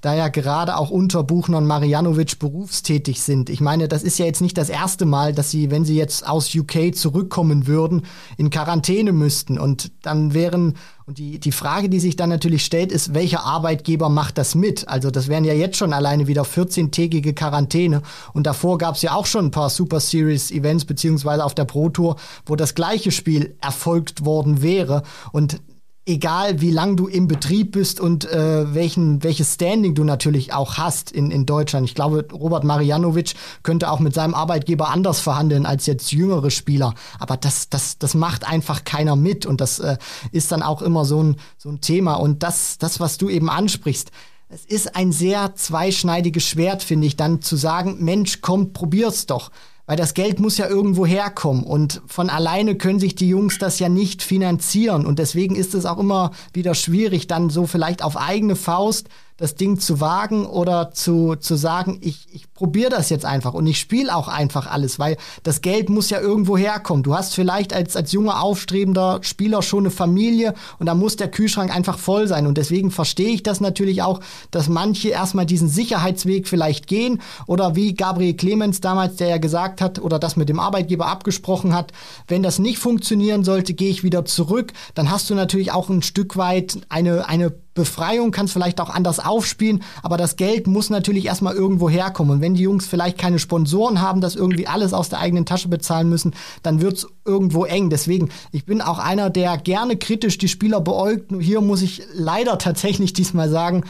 [0.00, 3.50] da ja gerade auch unter Buchner und Marianovic berufstätig sind.
[3.50, 6.26] Ich meine, das ist ja jetzt nicht das erste Mal, dass sie, wenn sie jetzt
[6.26, 8.02] aus UK zurückkommen würden,
[8.38, 9.58] in Quarantäne müssten.
[9.58, 10.76] Und dann wären,
[11.10, 14.86] und die, die Frage, die sich dann natürlich stellt, ist, welcher Arbeitgeber macht das mit?
[14.86, 18.02] Also das wären ja jetzt schon alleine wieder 14-tägige Quarantäne.
[18.32, 21.64] Und davor gab es ja auch schon ein paar Super Series Events, beziehungsweise auf der
[21.64, 22.14] Pro Tour,
[22.46, 25.02] wo das gleiche Spiel erfolgt worden wäre.
[25.32, 25.60] Und
[26.06, 30.78] egal wie lang du im Betrieb bist und äh, welchen, welches Standing du natürlich auch
[30.78, 31.86] hast in, in Deutschland.
[31.86, 36.94] Ich glaube, Robert Marianovic könnte auch mit seinem Arbeitgeber anders verhandeln als jetzt jüngere Spieler.
[37.18, 39.98] Aber das, das, das macht einfach keiner mit und das äh,
[40.32, 42.14] ist dann auch immer so ein, so ein Thema.
[42.14, 44.10] Und das, das, was du eben ansprichst,
[44.48, 49.50] es ist ein sehr zweischneidiges Schwert, finde ich, dann zu sagen, Mensch, komm, probier's doch
[49.90, 53.80] weil das Geld muss ja irgendwo herkommen und von alleine können sich die Jungs das
[53.80, 55.04] ja nicht finanzieren.
[55.04, 59.08] Und deswegen ist es auch immer wieder schwierig, dann so vielleicht auf eigene Faust
[59.40, 63.66] das Ding zu wagen oder zu, zu sagen, ich, ich probiere das jetzt einfach und
[63.66, 67.02] ich spiele auch einfach alles, weil das Geld muss ja irgendwo herkommen.
[67.02, 71.30] Du hast vielleicht als, als junger, aufstrebender Spieler schon eine Familie und da muss der
[71.30, 72.46] Kühlschrank einfach voll sein.
[72.46, 77.74] Und deswegen verstehe ich das natürlich auch, dass manche erstmal diesen Sicherheitsweg vielleicht gehen oder
[77.74, 81.92] wie Gabriel Clemens damals, der ja gesagt hat oder das mit dem Arbeitgeber abgesprochen hat,
[82.28, 84.74] wenn das nicht funktionieren sollte, gehe ich wieder zurück.
[84.94, 89.20] Dann hast du natürlich auch ein Stück weit eine, eine Befreiung, kannst vielleicht auch anders
[89.20, 92.32] aufspielen, aber das Geld muss natürlich erstmal irgendwo herkommen.
[92.32, 95.68] Und wenn die Jungs vielleicht keine Sponsoren haben, das irgendwie alles aus der eigenen Tasche
[95.68, 97.90] bezahlen müssen, dann wird's irgendwo eng.
[97.90, 101.30] Deswegen, ich bin auch einer, der gerne kritisch die Spieler beäugt.
[101.30, 103.84] Nur hier muss ich leider tatsächlich diesmal sagen,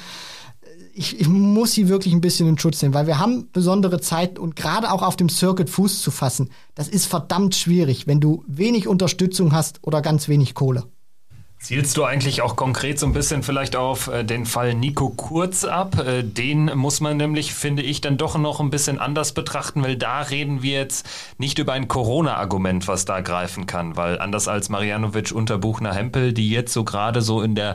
[0.92, 4.38] ich, ich muss sie wirklich ein bisschen in Schutz nehmen, weil wir haben besondere Zeiten
[4.38, 8.44] und gerade auch auf dem Circuit Fuß zu fassen, das ist verdammt schwierig, wenn du
[8.46, 10.84] wenig Unterstützung hast oder ganz wenig Kohle.
[11.60, 15.64] Zielst du eigentlich auch konkret so ein bisschen vielleicht auf äh, den Fall Nico Kurz
[15.64, 15.98] ab?
[15.98, 19.96] Äh, den muss man nämlich, finde ich, dann doch noch ein bisschen anders betrachten, weil
[19.96, 24.70] da reden wir jetzt nicht über ein Corona-Argument, was da greifen kann, weil anders als
[24.70, 27.74] Marianovic unter Buchner Hempel, die jetzt so gerade so in der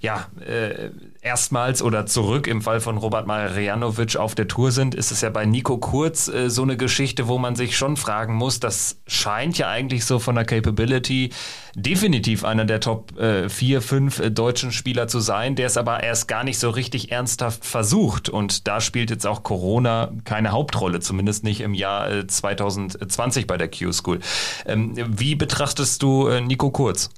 [0.00, 0.90] ja, äh,
[1.22, 5.30] erstmals oder zurück im Fall von Robert Marianovic auf der Tour sind, ist es ja
[5.30, 9.56] bei Nico Kurz äh, so eine Geschichte, wo man sich schon fragen muss, das scheint
[9.56, 11.30] ja eigentlich so von der Capability
[11.76, 16.02] definitiv einer der Top äh, vier, fünf äh, deutschen Spieler zu sein, der es aber
[16.02, 18.28] erst gar nicht so richtig ernsthaft versucht.
[18.28, 23.56] Und da spielt jetzt auch Corona keine Hauptrolle, zumindest nicht im Jahr äh, 2020 bei
[23.56, 24.18] der Q-School.
[24.66, 27.10] Ähm, wie betrachtest du äh, Nico Kurz?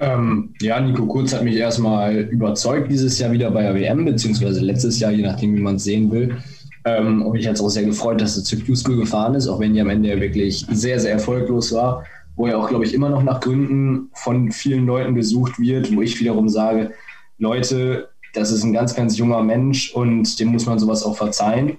[0.00, 4.60] Ähm, ja, Nico Kurz hat mich erstmal überzeugt dieses Jahr wieder bei der WM, beziehungsweise
[4.60, 6.36] letztes Jahr, je nachdem, wie man es sehen will.
[6.84, 9.58] Ähm, und mich hat es auch sehr gefreut, dass er zur Q-School gefahren ist, auch
[9.58, 12.04] wenn die am Ende wirklich sehr, sehr erfolglos war,
[12.36, 16.02] wo er auch, glaube ich, immer noch nach Gründen von vielen Leuten gesucht wird, wo
[16.02, 16.92] ich wiederum sage,
[17.38, 21.78] Leute, das ist ein ganz, ganz junger Mensch und dem muss man sowas auch verzeihen.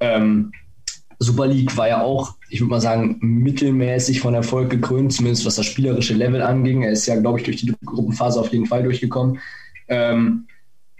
[0.00, 0.52] Ähm,
[1.18, 5.56] Super League war ja auch, ich würde mal sagen, mittelmäßig von Erfolg gekrönt, zumindest was
[5.56, 6.82] das spielerische Level anging.
[6.82, 9.38] Er ist ja, glaube ich, durch die Gruppenphase auf jeden Fall durchgekommen.
[9.88, 10.46] Ähm,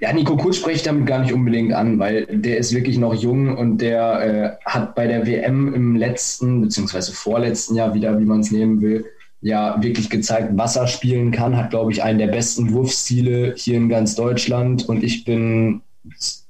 [0.00, 3.14] ja, Nico Kurz spreche ich damit gar nicht unbedingt an, weil der ist wirklich noch
[3.14, 8.24] jung und der äh, hat bei der WM im letzten, beziehungsweise vorletzten Jahr wieder, wie
[8.24, 9.06] man es nehmen will,
[9.40, 13.76] ja wirklich gezeigt, was er spielen kann, hat, glaube ich, einen der besten Wurfstile hier
[13.76, 15.82] in ganz Deutschland und ich bin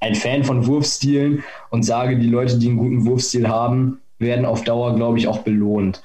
[0.01, 4.65] ein Fan von Wurfstilen und sage, die Leute, die einen guten Wurfstil haben, werden auf
[4.65, 6.03] Dauer, glaube ich, auch belohnt.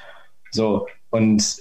[0.51, 1.57] So, und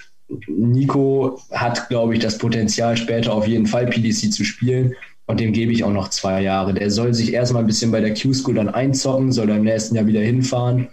[0.46, 4.94] Nico hat, glaube ich, das Potenzial, später auf jeden Fall PDC zu spielen.
[5.26, 6.74] Und dem gebe ich auch noch zwei Jahre.
[6.74, 9.94] Der soll sich erstmal ein bisschen bei der Q-School dann einzocken, soll dann im nächsten
[9.94, 10.88] Jahr wieder hinfahren,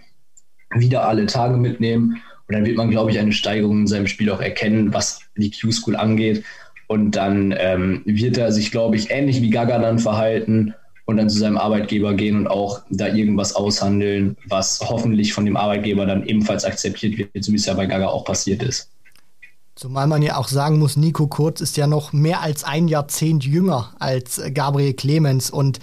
[0.75, 2.21] wieder alle Tage mitnehmen.
[2.47, 5.51] Und dann wird man, glaube ich, eine Steigerung in seinem Spiel auch erkennen, was die
[5.51, 6.43] Q-School angeht.
[6.88, 10.73] Und dann ähm, wird er sich, glaube ich, ähnlich wie Gaga dann verhalten
[11.10, 15.58] und dann zu seinem Arbeitgeber gehen und auch da irgendwas aushandeln, was hoffentlich von dem
[15.58, 18.89] Arbeitgeber dann ebenfalls akzeptiert wird, so wie es ja bei Gaga auch passiert ist.
[19.80, 23.45] Zumal man ja auch sagen muss, Nico Kurz ist ja noch mehr als ein Jahrzehnt
[23.45, 25.50] jünger als Gabriel Clemens.
[25.50, 25.80] Und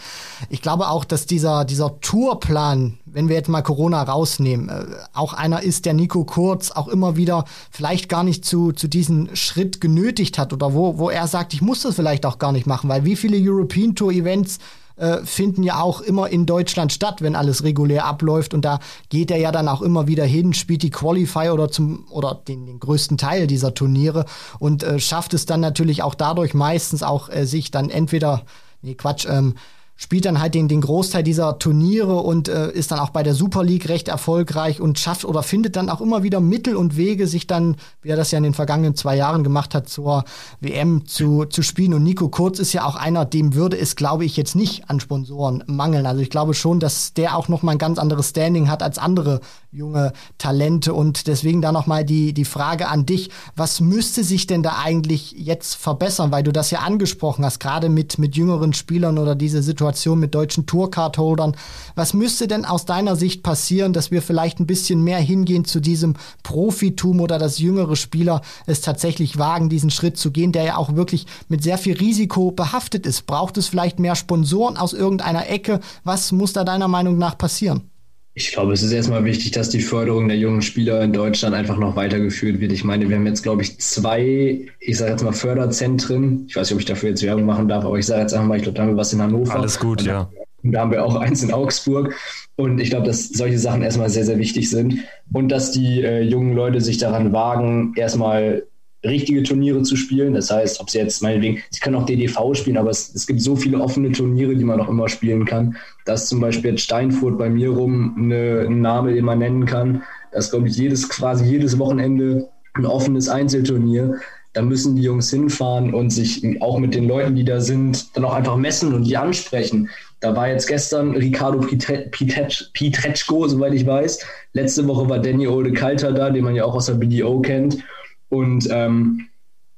[0.51, 4.85] ich glaube auch, dass dieser, dieser Tourplan, wenn wir jetzt mal Corona rausnehmen, äh,
[5.15, 9.35] auch einer ist, der Nico Kurz auch immer wieder vielleicht gar nicht zu, zu diesem
[9.35, 12.67] Schritt genötigt hat oder wo, wo er sagt, ich muss das vielleicht auch gar nicht
[12.67, 14.59] machen, weil wie viele European Tour Events
[14.97, 18.55] äh, finden ja auch immer in Deutschland statt, wenn alles regulär abläuft.
[18.55, 22.07] Und da geht er ja dann auch immer wieder hin, spielt die Qualifier oder zum
[22.11, 24.25] oder den, den größten Teil dieser Turniere
[24.59, 28.45] und äh, schafft es dann natürlich auch dadurch meistens auch äh, sich dann entweder,
[28.83, 29.55] nee Quatsch, ähm,
[29.97, 33.35] spielt dann halt den, den Großteil dieser Turniere und äh, ist dann auch bei der
[33.35, 37.27] Super League recht erfolgreich und schafft oder findet dann auch immer wieder Mittel und Wege,
[37.27, 40.25] sich dann, wie er das ja in den vergangenen zwei Jahren gemacht hat, zur
[40.61, 41.95] WM zu, zu spielen.
[41.95, 45.01] Und Nico Kurz ist ja auch einer, dem würde es, glaube ich, jetzt nicht an
[45.01, 46.05] Sponsoren mangeln.
[46.05, 48.99] Also ich glaube schon, dass der auch noch mal ein ganz anderes Standing hat als
[48.99, 49.41] andere
[49.77, 50.95] junge Talente.
[50.95, 54.79] Und deswegen da noch mal die, die Frage an dich, was müsste sich denn da
[54.83, 56.33] eigentlich jetzt verbessern?
[56.33, 60.35] Weil du das ja angesprochen hast, gerade mit, mit jüngeren Spielern oder diese Situation mit
[60.35, 61.57] deutschen Tourcard-Holdern.
[61.95, 65.81] Was müsste denn aus deiner Sicht passieren, dass wir vielleicht ein bisschen mehr hingehen zu
[65.81, 70.77] diesem Profitum oder dass jüngere Spieler es tatsächlich wagen, diesen Schritt zu gehen, der ja
[70.79, 73.27] auch wirklich mit sehr viel Risiko behaftet ist?
[73.27, 75.81] Braucht es vielleicht mehr Sponsoren aus irgendeiner Ecke?
[76.03, 77.91] Was muss da deiner Meinung nach passieren?
[78.39, 81.79] Ich glaube, es ist erstmal wichtig, dass die Förderung der jungen Spieler in Deutschland einfach
[81.79, 82.71] noch weitergeführt wird.
[82.71, 86.45] Ich meine, wir haben jetzt, glaube ich, zwei, ich sage jetzt mal Förderzentren.
[86.47, 88.47] Ich weiß nicht, ob ich dafür jetzt Werbung machen darf, aber ich sage jetzt einfach
[88.47, 89.55] mal, ich glaube, da haben wir was in Hannover.
[89.55, 90.29] Alles gut, und ja.
[90.63, 92.15] Und da haben wir auch eins in Augsburg.
[92.57, 94.99] Und ich glaube, dass solche Sachen erstmal sehr, sehr wichtig sind.
[95.33, 98.65] Und dass die äh, jungen Leute sich daran wagen, erstmal
[99.05, 100.35] richtige Turniere zu spielen.
[100.35, 103.41] Das heißt, ob sie jetzt meinetwegen, sie können auch DDV spielen, aber es, es gibt
[103.41, 105.77] so viele offene Turniere, die man auch immer spielen kann.
[106.05, 110.03] dass zum Beispiel jetzt Steinfurt bei mir rum eine, ein Name, den man nennen kann.
[110.33, 114.17] Das glaube ich, jedes, quasi jedes Wochenende ein offenes Einzelturnier.
[114.53, 118.25] Da müssen die Jungs hinfahren und sich auch mit den Leuten, die da sind, dann
[118.25, 119.91] auch einfach messen und die ansprechen.
[120.21, 124.25] Da war jetzt gestern Ricardo Pietreczko, soweit ich weiß.
[124.55, 127.85] Letzte Woche war Danny Olde Kalter da, den man ja auch aus der BDO kennt.
[128.29, 129.29] Und ähm,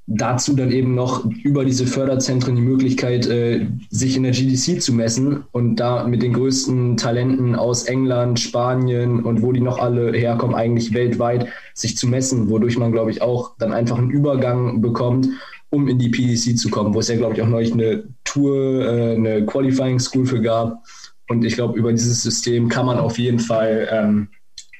[0.09, 4.94] dazu dann eben noch über diese Förderzentren die Möglichkeit, äh, sich in der GDC zu
[4.94, 10.12] messen und da mit den größten Talenten aus England, Spanien und wo die noch alle
[10.12, 14.80] herkommen, eigentlich weltweit sich zu messen, wodurch man, glaube ich, auch dann einfach einen Übergang
[14.80, 15.28] bekommt,
[15.68, 18.86] um in die PDC zu kommen, wo es ja, glaube ich, auch neulich eine Tour,
[18.86, 20.82] äh, eine Qualifying School für gab.
[21.28, 24.28] Und ich glaube, über dieses System kann man auf jeden Fall ähm,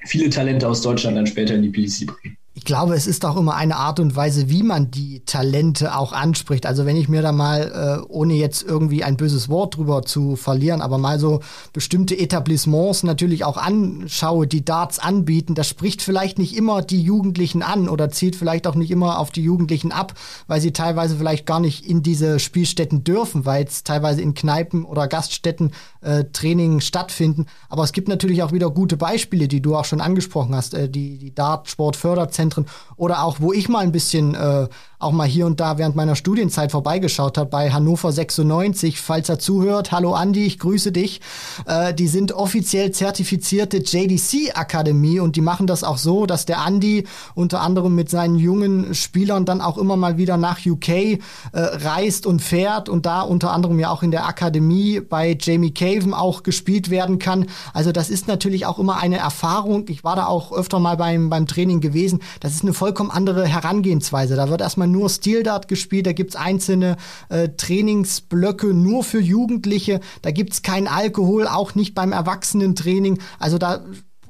[0.05, 2.38] viele Talente aus Deutschland dann später in die PDC bringen
[2.69, 6.67] glaube, es ist auch immer eine Art und Weise, wie man die Talente auch anspricht.
[6.67, 10.35] Also wenn ich mir da mal, äh, ohne jetzt irgendwie ein böses Wort drüber zu
[10.35, 11.39] verlieren, aber mal so
[11.73, 17.63] bestimmte Etablissements natürlich auch anschaue, die Darts anbieten, das spricht vielleicht nicht immer die Jugendlichen
[17.63, 20.13] an oder zielt vielleicht auch nicht immer auf die Jugendlichen ab,
[20.45, 24.85] weil sie teilweise vielleicht gar nicht in diese Spielstätten dürfen, weil es teilweise in Kneipen
[24.85, 27.47] oder Gaststätten äh, Training stattfinden.
[27.67, 30.87] Aber es gibt natürlich auch wieder gute Beispiele, die du auch schon angesprochen hast, äh,
[30.87, 34.67] die, die Dart-Sport-Förderzentren Zentren oder auch, wo ich mal ein bisschen äh,
[34.99, 39.39] auch mal hier und da während meiner Studienzeit vorbeigeschaut habe, bei Hannover 96, falls er
[39.39, 39.93] zuhört.
[39.93, 41.21] Hallo Andi, ich grüße dich.
[41.65, 47.07] Äh, die sind offiziell zertifizierte JDC-Akademie und die machen das auch so, dass der Andi
[47.33, 51.19] unter anderem mit seinen jungen Spielern dann auch immer mal wieder nach UK äh,
[51.53, 56.13] reist und fährt und da unter anderem ja auch in der Akademie bei Jamie Caven
[56.13, 57.45] auch gespielt werden kann.
[57.73, 59.85] Also das ist natürlich auch immer eine Erfahrung.
[59.87, 62.19] Ich war da auch öfter mal beim, beim Training gewesen.
[62.39, 64.35] Das ist eine vollkommen andere Herangehensweise.
[64.35, 66.97] Da wird erstmal nur Steel Dart gespielt, da gibt's einzelne
[67.29, 73.19] äh, Trainingsblöcke nur für Jugendliche, da gibt's kein Alkohol, auch nicht beim Erwachsenentraining.
[73.39, 73.83] Also da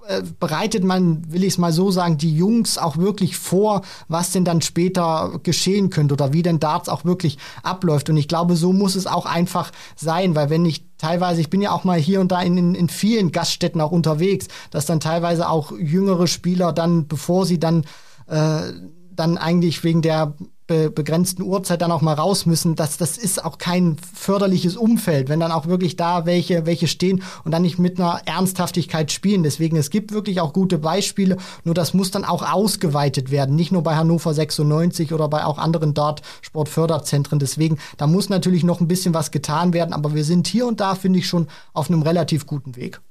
[0.10, 4.32] äh, bereitet man, will ich es mal so sagen, die Jungs auch wirklich vor, was
[4.32, 8.10] denn dann später geschehen könnte oder wie denn Darts auch wirklich abläuft.
[8.10, 11.62] Und ich glaube, so muss es auch einfach sein, weil wenn ich teilweise, ich bin
[11.62, 15.50] ja auch mal hier und da in, in, vielen Gaststätten auch unterwegs, dass dann teilweise
[15.50, 17.86] auch jüngere Spieler dann, bevor sie dann
[18.28, 18.74] äh,
[19.16, 20.36] dann eigentlich wegen der
[20.70, 25.28] be begrenzten Uhrzeit dann auch mal raus müssen, das, das ist auch kein förderliches Umfeld,
[25.28, 29.41] wenn dann auch wirklich da welche, welche stehen und dann nicht mit einer Ernsthaftigkeit spielen.
[29.41, 33.72] Deswegen, es gibt wirklich auch gute Beispiele, nur das muss dann auch ausgeweitet werden, nicht
[33.72, 37.39] nur bei Hannover 96 oder bei auch anderen Dart-Sportförderzentren.
[37.39, 40.80] Deswegen, da muss natürlich noch ein bisschen was getan werden, aber wir sind hier und
[40.80, 43.01] da, finde ich, schon auf einem relativ guten Weg.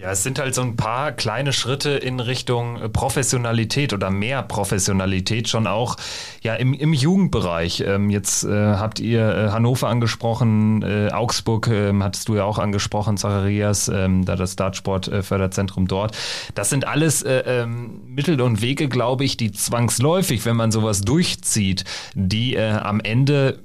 [0.00, 4.44] Ja, es sind halt so ein paar kleine Schritte in Richtung äh, Professionalität oder mehr
[4.44, 5.96] Professionalität schon auch
[6.40, 7.80] ja im, im Jugendbereich.
[7.84, 12.60] Ähm, jetzt äh, habt ihr äh, Hannover angesprochen, äh, Augsburg ähm, hattest du ja auch
[12.60, 16.16] angesprochen, Zacharias, ähm, da das Dartsport-Förderzentrum äh, dort.
[16.54, 21.00] Das sind alles äh, ähm, Mittel und Wege, glaube ich, die zwangsläufig, wenn man sowas
[21.00, 21.82] durchzieht,
[22.14, 23.58] die am Ende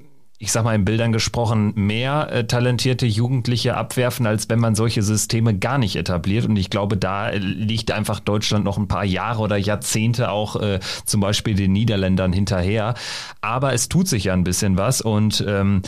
[0.44, 5.02] ich sag mal in Bildern gesprochen, mehr äh, talentierte Jugendliche abwerfen, als wenn man solche
[5.02, 6.46] Systeme gar nicht etabliert.
[6.46, 10.82] Und ich glaube, da liegt einfach Deutschland noch ein paar Jahre oder Jahrzehnte auch äh,
[11.06, 12.94] zum Beispiel den Niederländern hinterher.
[13.40, 15.82] Aber es tut sich ja ein bisschen was und ähm,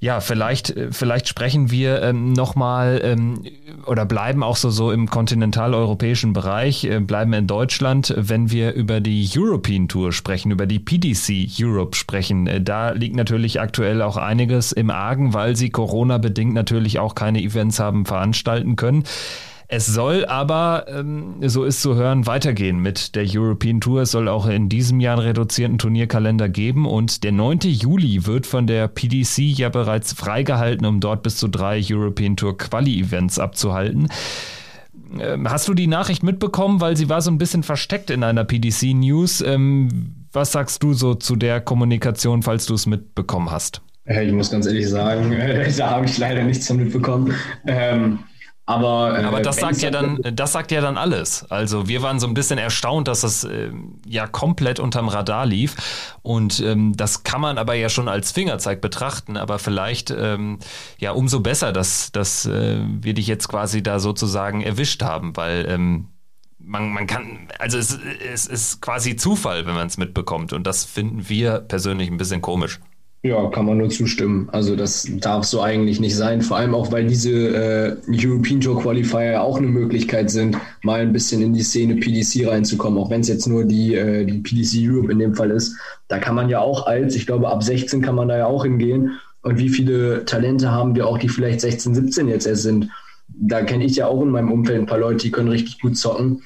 [0.00, 3.42] Ja, vielleicht, äh, vielleicht sprechen wir ähm, nochmal ähm,
[3.84, 9.00] oder bleiben auch so, so im kontinentaleuropäischen Bereich, äh, bleiben in Deutschland, wenn wir über
[9.00, 12.46] die European Tour sprechen, über die PDC Europe sprechen.
[12.46, 17.42] Äh, da liegt natürlich aktuell auch einiges im Argen, weil sie Corona-bedingt natürlich auch keine
[17.42, 19.02] Events haben veranstalten können.
[19.70, 24.00] Es soll aber, ähm, so ist zu hören, weitergehen mit der European Tour.
[24.00, 27.60] Es soll auch in diesem Jahr einen reduzierten Turnierkalender geben und der 9.
[27.64, 32.56] Juli wird von der PDC ja bereits freigehalten, um dort bis zu drei European Tour
[32.56, 34.08] Quali-Events abzuhalten.
[35.20, 38.44] Ähm, hast du die Nachricht mitbekommen, weil sie war so ein bisschen versteckt in einer
[38.44, 39.42] PDC News?
[39.42, 43.82] Ähm, was sagst du so zu der Kommunikation, falls du es mitbekommen hast?
[44.06, 45.36] Ich muss ganz ehrlich sagen,
[45.76, 47.34] da habe ich leider nichts von mitbekommen.
[47.66, 48.20] Ähm,
[48.68, 51.50] aber, äh, Aber das sagt ja dann, das sagt ja dann alles.
[51.50, 53.70] Also wir waren so ein bisschen erstaunt, dass das äh,
[54.06, 55.74] ja komplett unterm Radar lief.
[56.20, 59.38] Und ähm, das kann man aber ja schon als Fingerzeig betrachten.
[59.38, 60.58] Aber vielleicht ähm,
[60.98, 65.64] ja umso besser, dass, dass äh, wir dich jetzt quasi da sozusagen erwischt haben, weil
[65.66, 66.08] ähm,
[66.58, 67.98] man, man kann, also es,
[68.30, 70.52] es ist quasi Zufall, wenn man es mitbekommt.
[70.52, 72.80] Und das finden wir persönlich ein bisschen komisch.
[73.22, 74.48] Ja, kann man nur zustimmen.
[74.52, 76.40] Also das darf so eigentlich nicht sein.
[76.40, 81.12] Vor allem auch, weil diese äh, European Tour Qualifier auch eine Möglichkeit sind, mal ein
[81.12, 84.88] bisschen in die Szene PDC reinzukommen, auch wenn es jetzt nur die, äh, die PDC
[84.88, 85.76] Europe in dem Fall ist.
[86.06, 88.62] Da kann man ja auch als, ich glaube ab 16 kann man da ja auch
[88.62, 89.18] hingehen.
[89.42, 92.88] Und wie viele Talente haben wir auch, die vielleicht 16, 17 jetzt erst sind?
[93.28, 95.96] Da kenne ich ja auch in meinem Umfeld ein paar Leute, die können richtig gut
[95.96, 96.42] zocken,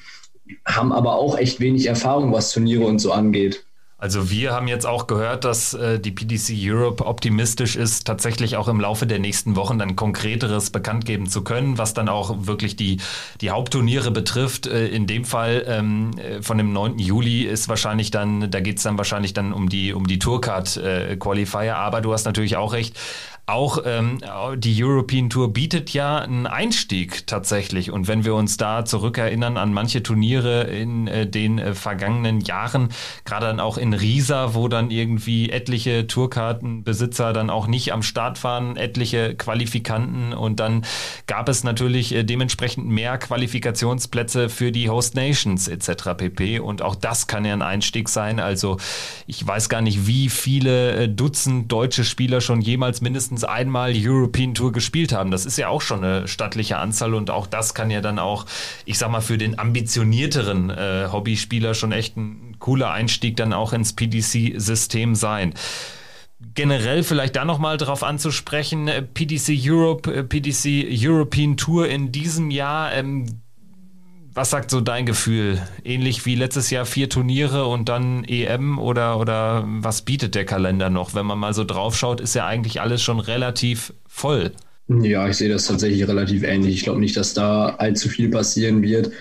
[0.65, 3.63] haben aber auch echt wenig Erfahrung, was Turniere und so angeht.
[4.03, 8.67] Also wir haben jetzt auch gehört, dass äh, die PDC Europe optimistisch ist, tatsächlich auch
[8.67, 12.75] im Laufe der nächsten Wochen dann konkreteres bekannt geben zu können, was dann auch wirklich
[12.75, 12.97] die,
[13.39, 14.67] die Hauptturniere betrifft.
[14.67, 16.99] Äh, in dem Fall ähm, äh, von dem 9.
[16.99, 20.75] Juli ist wahrscheinlich dann, da geht es dann wahrscheinlich dann um die, um die Tourcard
[20.75, 21.17] äh,
[21.73, 22.99] aber du hast natürlich auch recht,
[23.45, 24.19] auch ähm,
[24.55, 27.91] die European Tour bietet ja einen Einstieg tatsächlich.
[27.91, 32.89] Und wenn wir uns da zurückerinnern an manche Turniere in äh, den äh, vergangenen Jahren,
[33.25, 38.41] gerade dann auch in Riesa, wo dann irgendwie etliche Tourkartenbesitzer dann auch nicht am Start
[38.45, 40.85] waren, etliche Qualifikanten und dann
[41.27, 46.15] gab es natürlich äh, dementsprechend mehr Qualifikationsplätze für die Host Nations etc.
[46.15, 46.59] pp.
[46.59, 48.39] Und auch das kann ja ein Einstieg sein.
[48.39, 48.77] Also
[49.27, 53.93] ich weiß gar nicht, wie viele äh, Dutzend deutsche Spieler schon jemals mindestens mindestens einmal
[53.95, 55.31] European Tour gespielt haben.
[55.31, 58.45] Das ist ja auch schon eine stattliche Anzahl und auch das kann ja dann auch,
[58.85, 63.73] ich sag mal, für den ambitionierteren äh, Hobbyspieler schon echt ein cooler Einstieg dann auch
[63.73, 65.53] ins PDC-System sein
[66.55, 72.51] generell vielleicht da nochmal drauf anzusprechen, äh, PDC Europe, äh, PDC European Tour in diesem
[72.51, 73.25] Jahr, ähm,
[74.33, 75.61] was sagt so dein Gefühl?
[75.83, 80.89] Ähnlich wie letztes Jahr vier Turniere und dann EM oder, oder was bietet der Kalender
[80.89, 81.13] noch?
[81.13, 84.51] Wenn man mal so draufschaut, ist ja eigentlich alles schon relativ voll.
[84.87, 86.75] Ja, ich sehe das tatsächlich relativ ähnlich.
[86.75, 89.11] Ich glaube nicht, dass da allzu viel passieren wird.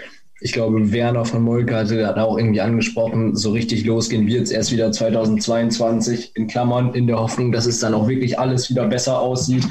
[0.41, 4.51] Ich glaube, Werner von Molke hatte hat auch irgendwie angesprochen, so richtig losgehen wird es
[4.51, 8.89] erst wieder 2022 in Klammern, in der Hoffnung, dass es dann auch wirklich alles wieder
[8.89, 9.65] besser aussieht.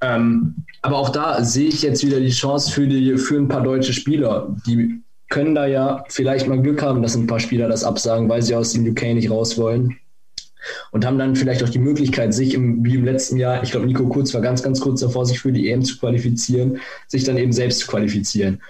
[0.00, 3.62] Ähm, aber auch da sehe ich jetzt wieder die Chance für, die, für ein paar
[3.62, 4.54] deutsche Spieler.
[4.66, 8.42] Die können da ja vielleicht mal Glück haben, dass ein paar Spieler das absagen, weil
[8.42, 9.96] sie aus dem UK nicht raus wollen.
[10.90, 13.86] Und haben dann vielleicht auch die Möglichkeit, sich im, wie im letzten Jahr, ich glaube,
[13.86, 17.38] Nico Kurz war ganz, ganz kurz davor, sich für die EM zu qualifizieren, sich dann
[17.38, 18.60] eben selbst zu qualifizieren.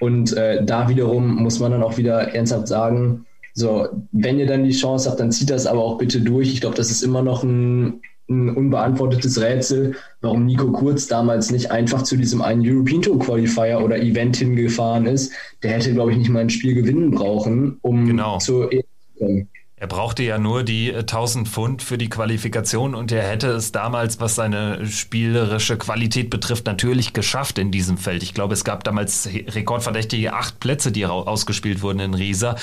[0.00, 4.64] Und äh, da wiederum muss man dann auch wieder ernsthaft sagen, so, wenn ihr dann
[4.64, 6.52] die Chance habt, dann zieht das aber auch bitte durch.
[6.52, 11.70] Ich glaube, das ist immer noch ein ein unbeantwortetes Rätsel, warum Nico Kurz damals nicht
[11.70, 15.32] einfach zu diesem einen European Tour Qualifier oder Event hingefahren ist.
[15.62, 18.38] Der hätte, glaube ich, nicht mal ein Spiel gewinnen brauchen, um genau.
[18.38, 19.48] zur EM zu kommen.
[19.76, 23.72] Er brauchte ja nur die 1000 äh, Pfund für die Qualifikation und er hätte es
[23.72, 28.22] damals, was seine spielerische Qualität betrifft, natürlich geschafft in diesem Feld.
[28.22, 32.54] Ich glaube, es gab damals rekordverdächtige acht Plätze, die ausgespielt wurden in Riesa.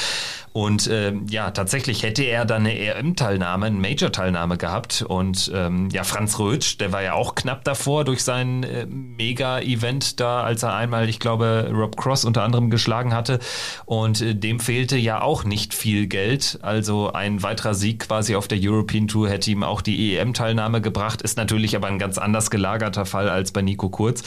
[0.53, 5.01] Und ähm, ja, tatsächlich hätte er dann eine EM-Teilnahme, eine Major-Teilnahme gehabt.
[5.01, 10.19] Und ähm, ja, Franz Rötsch, der war ja auch knapp davor durch sein äh, Mega-Event
[10.19, 13.39] da, als er einmal, ich glaube, Rob Cross unter anderem geschlagen hatte.
[13.85, 16.59] Und äh, dem fehlte ja auch nicht viel Geld.
[16.61, 21.21] Also ein weiterer Sieg quasi auf der European Tour hätte ihm auch die EM-Teilnahme gebracht.
[21.21, 24.23] Ist natürlich aber ein ganz anders gelagerter Fall als bei Nico Kurz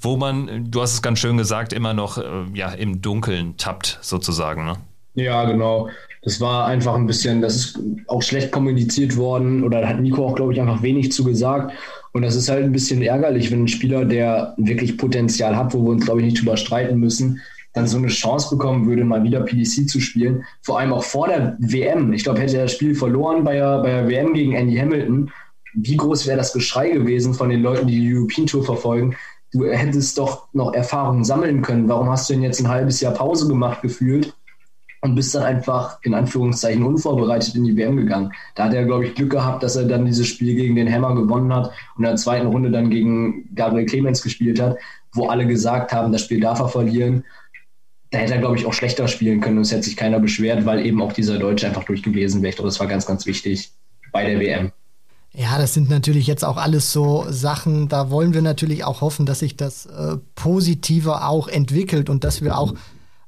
[0.00, 2.22] wo man, du hast es ganz schön gesagt, immer noch äh,
[2.54, 4.64] ja, im Dunkeln tappt, sozusagen.
[4.64, 4.76] Ne?
[5.14, 5.88] Ja, genau.
[6.22, 10.34] Das war einfach ein bisschen, das ist auch schlecht kommuniziert worden oder hat Nico auch,
[10.34, 11.72] glaube ich, einfach wenig zu gesagt.
[12.12, 15.82] Und das ist halt ein bisschen ärgerlich, wenn ein Spieler, der wirklich Potenzial hat, wo
[15.82, 17.40] wir uns, glaube ich, nicht drüber streiten müssen,
[17.72, 20.44] dann so eine Chance bekommen würde, mal wieder PDC zu spielen.
[20.62, 22.12] Vor allem auch vor der WM.
[22.12, 25.30] Ich glaube, hätte er das Spiel verloren bei der, bei der WM gegen Andy Hamilton,
[25.74, 29.14] wie groß wäre das Geschrei gewesen von den Leuten, die die European Tour verfolgen?
[29.52, 31.88] Du hättest doch noch Erfahrungen sammeln können.
[31.88, 34.34] Warum hast du denn jetzt ein halbes Jahr Pause gemacht gefühlt
[35.00, 38.32] und bist dann einfach in Anführungszeichen unvorbereitet in die WM gegangen?
[38.56, 41.14] Da hat er, glaube ich, Glück gehabt, dass er dann dieses Spiel gegen den Hammer
[41.14, 41.66] gewonnen hat
[41.96, 44.76] und in der zweiten Runde dann gegen Gabriel Clemens gespielt hat,
[45.12, 47.24] wo alle gesagt haben, das Spiel darf er verlieren
[48.10, 50.66] da hätte er, glaube ich, auch schlechter spielen können und es hätte sich keiner beschwert,
[50.66, 52.54] weil eben auch dieser Deutsche einfach durch gewesen wäre.
[52.54, 53.70] Glaube, das war ganz, ganz wichtig
[54.12, 54.72] bei der WM.
[55.32, 59.26] Ja, das sind natürlich jetzt auch alles so Sachen, da wollen wir natürlich auch hoffen,
[59.26, 62.74] dass sich das äh, positiver auch entwickelt und dass wir auch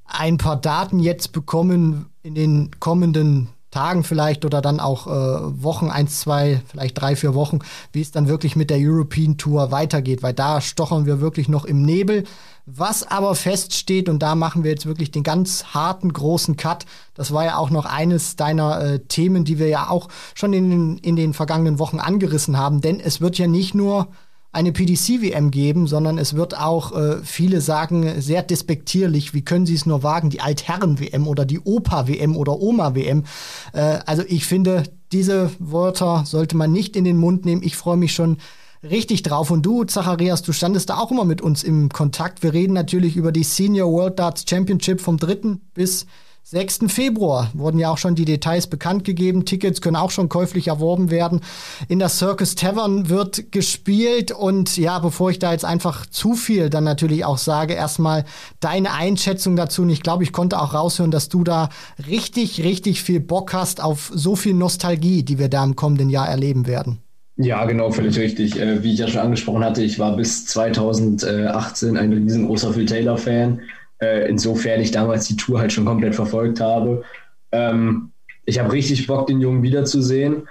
[0.05, 5.91] ein paar Daten jetzt bekommen in den kommenden Tagen vielleicht oder dann auch äh, Wochen,
[5.91, 7.59] eins, zwei, vielleicht drei, vier Wochen,
[7.91, 11.65] wie es dann wirklich mit der European Tour weitergeht, weil da stochern wir wirklich noch
[11.65, 12.25] im Nebel.
[12.67, 17.33] Was aber feststeht, und da machen wir jetzt wirklich den ganz harten, großen Cut, das
[17.33, 21.17] war ja auch noch eines deiner äh, Themen, die wir ja auch schon in, in
[21.17, 24.09] den vergangenen Wochen angerissen haben, denn es wird ja nicht nur
[24.53, 29.75] eine PDC-WM geben, sondern es wird auch, äh, viele sagen, sehr despektierlich, wie können sie
[29.75, 33.25] es nur wagen, die Altherren-WM oder die Opa-WM oder Oma-WM.
[33.73, 37.63] Äh, also ich finde, diese Wörter sollte man nicht in den Mund nehmen.
[37.63, 38.37] Ich freue mich schon
[38.83, 39.51] richtig drauf.
[39.51, 42.43] Und du, Zacharias, du standest da auch immer mit uns im Kontakt.
[42.43, 45.57] Wir reden natürlich über die Senior World Darts Championship vom 3.
[45.75, 46.07] bis
[46.45, 46.81] 6.
[46.89, 49.45] Februar wurden ja auch schon die Details bekannt gegeben.
[49.45, 51.41] Tickets können auch schon käuflich erworben werden.
[51.89, 54.33] In der Circus Tavern wird gespielt.
[54.33, 58.25] Und ja, bevor ich da jetzt einfach zu viel dann natürlich auch sage, erstmal
[58.61, 59.83] deine Einschätzung dazu.
[59.83, 61.69] Und ich glaube, ich konnte auch raushören, dass du da
[62.09, 66.29] richtig, richtig viel Bock hast auf so viel Nostalgie, die wir da im kommenden Jahr
[66.29, 66.99] erleben werden.
[67.37, 68.61] Ja, genau, völlig richtig.
[68.61, 73.61] Äh, wie ich ja schon angesprochen hatte, ich war bis 2018 ein riesengroßer Phil Taylor-Fan.
[74.03, 77.05] Äh, insofern ich damals die Tour halt schon komplett verfolgt habe.
[77.53, 78.11] Ähm,
[78.45, 80.49] ich habe richtig Bock, den Jungen wiederzusehen.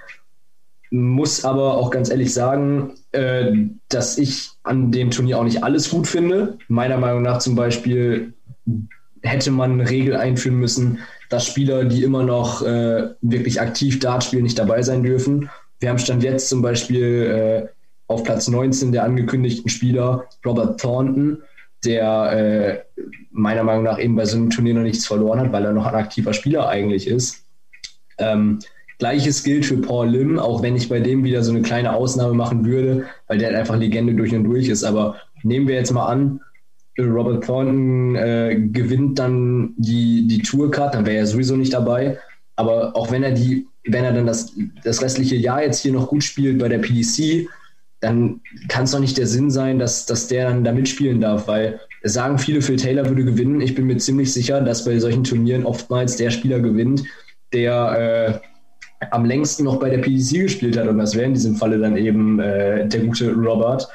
[0.90, 3.52] Muss aber auch ganz ehrlich sagen, äh,
[3.90, 6.56] dass ich an dem Turnier auch nicht alles gut finde.
[6.68, 8.32] Meiner Meinung nach zum Beispiel
[9.22, 14.24] hätte man eine Regel einführen müssen, dass Spieler, die immer noch äh, wirklich aktiv Dart
[14.24, 15.50] spielen, nicht dabei sein dürfen.
[15.78, 17.68] Wir haben Stand jetzt zum Beispiel äh,
[18.06, 21.42] auf Platz 19 der angekündigten Spieler Robert Thornton,
[21.84, 25.64] der äh, meiner Meinung nach eben bei so einem Turnier noch nichts verloren hat, weil
[25.64, 27.44] er noch ein aktiver Spieler eigentlich ist.
[28.18, 28.60] Ähm,
[28.98, 32.34] Gleiches gilt für Paul Lim, auch wenn ich bei dem wieder so eine kleine Ausnahme
[32.34, 34.84] machen würde, weil der halt einfach Legende durch und durch ist.
[34.84, 36.40] Aber nehmen wir jetzt mal an,
[36.98, 42.18] Robert Thornton äh, gewinnt dann die, die Tourcard, dann wäre er sowieso nicht dabei.
[42.54, 44.52] Aber auch wenn er die wenn er dann das,
[44.84, 47.48] das restliche Jahr jetzt hier noch gut spielt bei der PDC,
[48.02, 51.48] dann kann es doch nicht der Sinn sein, dass, dass der dann da mitspielen darf,
[51.48, 53.60] weil sagen viele, Phil Taylor würde gewinnen.
[53.60, 57.04] Ich bin mir ziemlich sicher, dass bei solchen Turnieren oftmals der Spieler gewinnt,
[57.52, 58.40] der
[59.00, 60.88] äh, am längsten noch bei der PDC gespielt hat.
[60.88, 63.88] Und das wäre in diesem Falle dann eben äh, der gute Robert.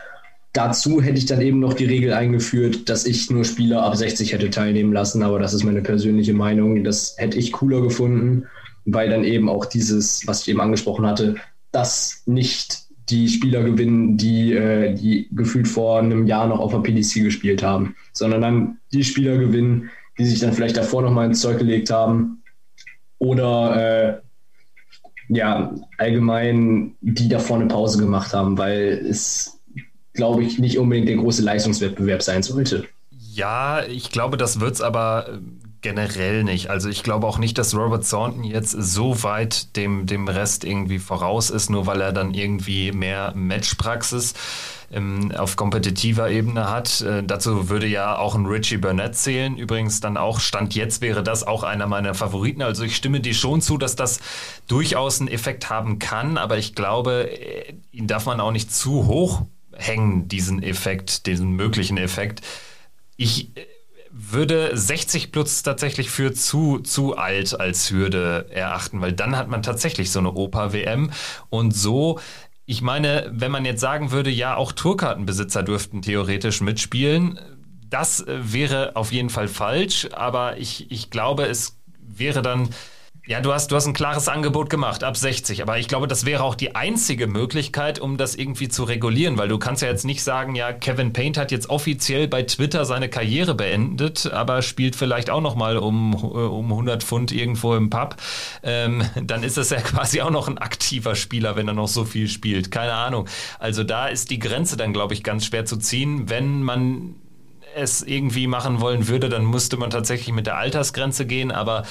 [0.53, 4.33] Dazu hätte ich dann eben noch die Regel eingeführt, dass ich nur Spieler ab 60
[4.33, 5.21] hätte teilnehmen lassen.
[5.21, 6.83] Aber das ist meine persönliche Meinung.
[6.83, 8.47] Das hätte ich cooler gefunden
[8.87, 11.35] weil dann eben auch dieses, was ich eben angesprochen hatte,
[11.71, 16.79] dass nicht die Spieler gewinnen, die, äh, die gefühlt vor einem Jahr noch auf der
[16.79, 21.25] PDC gespielt haben, sondern dann die Spieler gewinnen, die sich dann vielleicht davor noch mal
[21.25, 22.43] ins Zeug gelegt haben
[23.19, 24.21] oder äh,
[25.29, 29.59] ja, allgemein die davor eine Pause gemacht haben, weil es,
[30.13, 32.85] glaube ich, nicht unbedingt der große Leistungswettbewerb sein sollte.
[33.11, 35.39] Ja, ich glaube, das wird es aber
[35.87, 36.69] generell nicht.
[36.69, 40.99] Also ich glaube auch nicht, dass Robert Thornton jetzt so weit dem, dem Rest irgendwie
[40.99, 44.33] voraus ist, nur weil er dann irgendwie mehr Matchpraxis
[44.91, 46.99] ähm, auf kompetitiver Ebene hat.
[46.99, 49.55] Äh, dazu würde ja auch ein Richie Burnett zählen.
[49.55, 52.61] Übrigens dann auch, Stand jetzt wäre das auch einer meiner Favoriten.
[52.63, 54.19] Also ich stimme dir schon zu, dass das
[54.67, 59.07] durchaus einen Effekt haben kann, aber ich glaube, äh, ihn darf man auch nicht zu
[59.07, 62.41] hoch hängen, diesen Effekt, diesen möglichen Effekt.
[63.15, 63.65] Ich äh,
[64.19, 69.61] würde 60 plus tatsächlich für zu, zu alt als Hürde erachten, weil dann hat man
[69.61, 71.11] tatsächlich so eine Opa-WM
[71.49, 72.19] und so
[72.69, 77.39] ich meine, wenn man jetzt sagen würde, ja, auch Tourkartenbesitzer dürften theoretisch mitspielen,
[77.89, 82.67] das wäre auf jeden Fall falsch, aber ich, ich glaube, es wäre dann
[83.27, 85.61] ja, du hast, du hast ein klares Angebot gemacht, ab 60.
[85.61, 89.49] Aber ich glaube, das wäre auch die einzige Möglichkeit, um das irgendwie zu regulieren, weil
[89.49, 93.09] du kannst ja jetzt nicht sagen, ja, Kevin Paint hat jetzt offiziell bei Twitter seine
[93.09, 98.15] Karriere beendet, aber spielt vielleicht auch nochmal um, äh, um 100 Pfund irgendwo im Pub.
[98.63, 102.05] Ähm, dann ist es ja quasi auch noch ein aktiver Spieler, wenn er noch so
[102.05, 102.71] viel spielt.
[102.71, 103.27] Keine Ahnung.
[103.59, 107.15] Also da ist die Grenze dann, glaube ich, ganz schwer zu ziehen, wenn man
[107.77, 111.51] es irgendwie machen wollen würde, dann müsste man tatsächlich mit der Altersgrenze gehen.
[111.51, 111.83] Aber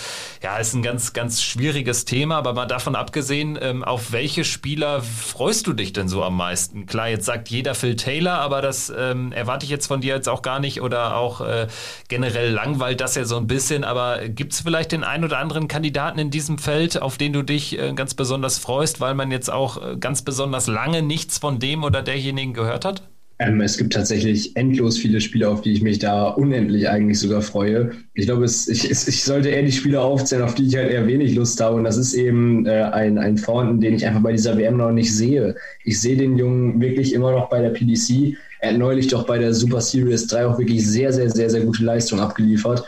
[0.42, 2.36] ja, ist ein ganz, ganz schwieriges Thema.
[2.36, 6.86] Aber mal davon abgesehen, ähm, auf welche Spieler freust du dich denn so am meisten?
[6.86, 10.28] Klar, jetzt sagt jeder Phil Taylor, aber das ähm, erwarte ich jetzt von dir jetzt
[10.28, 11.68] auch gar nicht oder auch äh,
[12.08, 13.84] generell langweilt das ja so ein bisschen.
[13.84, 17.42] Aber gibt es vielleicht den einen oder anderen Kandidaten in diesem Feld, auf den du
[17.42, 21.58] dich äh, ganz besonders freust, weil man jetzt auch äh, ganz besonders lange nichts von
[21.58, 23.02] dem oder derjenigen gehört hat?
[23.38, 27.42] Ähm, es gibt tatsächlich endlos viele Spiele, auf die ich mich da unendlich eigentlich sogar
[27.42, 27.90] freue.
[28.14, 31.06] Ich glaube, es, ich, ich sollte eher die Spiele aufzählen, auf die ich halt eher
[31.06, 31.76] wenig Lust habe.
[31.76, 34.90] Und das ist eben äh, ein, ein Thornton, den ich einfach bei dieser WM noch
[34.90, 35.54] nicht sehe.
[35.84, 38.38] Ich sehe den Jungen wirklich immer noch bei der PDC.
[38.60, 41.60] Er hat neulich doch bei der Super Series 3 auch wirklich sehr, sehr, sehr, sehr
[41.60, 42.84] gute Leistung abgeliefert.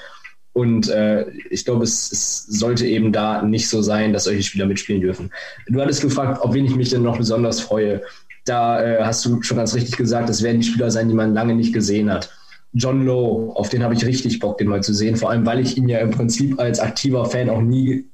[0.54, 4.66] Und äh, ich glaube, es, es, sollte eben da nicht so sein, dass solche Spieler
[4.66, 5.30] mitspielen dürfen.
[5.68, 8.00] Du hattest gefragt, ob wen ich mich denn noch besonders freue
[8.48, 11.34] da äh, hast du schon ganz richtig gesagt, das werden die Spieler sein, die man
[11.34, 12.30] lange nicht gesehen hat.
[12.72, 15.60] John Lowe, auf den habe ich richtig Bock, den mal zu sehen, vor allem weil
[15.60, 18.04] ich ihn ja im Prinzip als aktiver Fan auch nie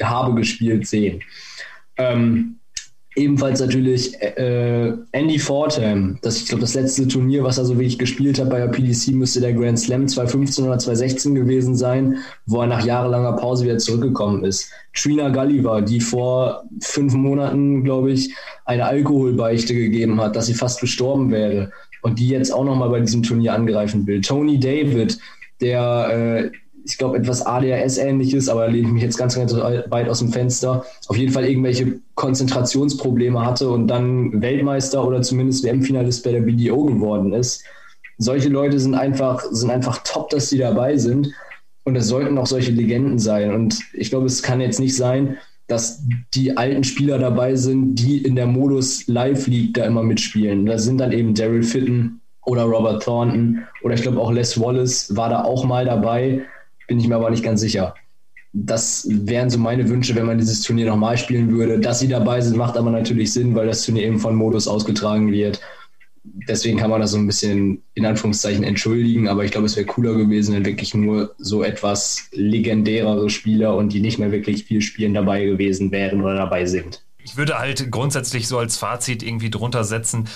[0.00, 1.22] habe gespielt sehen.
[1.96, 2.58] Ähm,
[3.16, 6.18] ebenfalls natürlich äh, Andy Fordham.
[6.22, 9.08] Das, ich glaube, das letzte Turnier, was er so wirklich gespielt hat bei der PDC,
[9.08, 13.78] müsste der Grand Slam 2015 oder 2016 gewesen sein, wo er nach jahrelanger Pause wieder
[13.78, 14.70] zurückgekommen ist.
[14.94, 18.34] Trina Gulliver, die vor fünf Monaten, glaube ich,
[18.66, 23.00] eine Alkoholbeichte gegeben hat, dass sie fast gestorben wäre und die jetzt auch nochmal bei
[23.00, 24.20] diesem Turnier angreifen will.
[24.20, 25.18] Tony David,
[25.60, 26.50] der, äh,
[26.86, 30.32] ich glaube, etwas ADHS-ähnliches, aber da lehne ich mich jetzt ganz, ganz weit aus dem
[30.32, 36.42] Fenster, auf jeden Fall irgendwelche Konzentrationsprobleme hatte und dann Weltmeister oder zumindest WM-Finalist bei der
[36.42, 37.64] BDO geworden ist.
[38.18, 41.32] Solche Leute sind einfach, sind einfach top, dass sie dabei sind.
[41.84, 43.54] Und es sollten auch solche Legenden sein.
[43.54, 45.36] Und ich glaube, es kann jetzt nicht sein,
[45.68, 46.02] dass
[46.34, 50.66] die alten Spieler dabei sind, die in der Modus Live League da immer mitspielen.
[50.66, 55.14] Da sind dann eben Daryl Fitton oder Robert Thornton oder ich glaube auch Les Wallace
[55.16, 56.42] war da auch mal dabei,
[56.86, 57.94] bin ich mir aber nicht ganz sicher.
[58.52, 61.78] Das wären so meine Wünsche, wenn man dieses Turnier nochmal spielen würde.
[61.78, 65.30] Dass sie dabei sind, macht aber natürlich Sinn, weil das Turnier eben von Modus ausgetragen
[65.30, 65.60] wird
[66.48, 69.86] deswegen kann man das so ein bisschen in Anführungszeichen entschuldigen, aber ich glaube, es wäre
[69.86, 74.82] cooler gewesen, wenn wirklich nur so etwas legendärere Spieler und die nicht mehr wirklich viel
[74.82, 77.02] spielen dabei gewesen wären oder dabei sind.
[77.22, 80.28] Ich würde halt grundsätzlich so als Fazit irgendwie drunter setzen,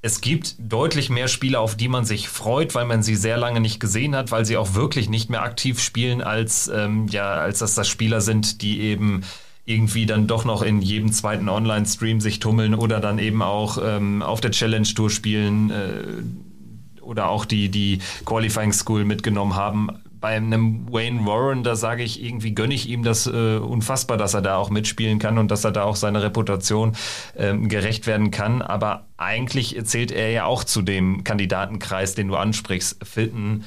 [0.00, 3.60] es gibt deutlich mehr Spieler, auf die man sich freut, weil man sie sehr lange
[3.60, 7.58] nicht gesehen hat, weil sie auch wirklich nicht mehr aktiv spielen, als, ähm, ja, als
[7.58, 9.22] dass das Spieler sind, die eben
[9.64, 14.22] irgendwie dann doch noch in jedem zweiten Online-Stream sich tummeln oder dann eben auch ähm,
[14.22, 19.90] auf der Challenge Tour spielen äh, oder auch die, die Qualifying School mitgenommen haben.
[20.20, 24.34] Bei einem Wayne Warren, da sage ich, irgendwie gönne ich ihm das äh, unfassbar, dass
[24.34, 26.96] er da auch mitspielen kann und dass er da auch seiner Reputation
[27.36, 28.62] ähm, gerecht werden kann.
[28.62, 33.04] Aber eigentlich zählt er ja auch zu dem Kandidatenkreis, den du ansprichst.
[33.06, 33.64] Filton,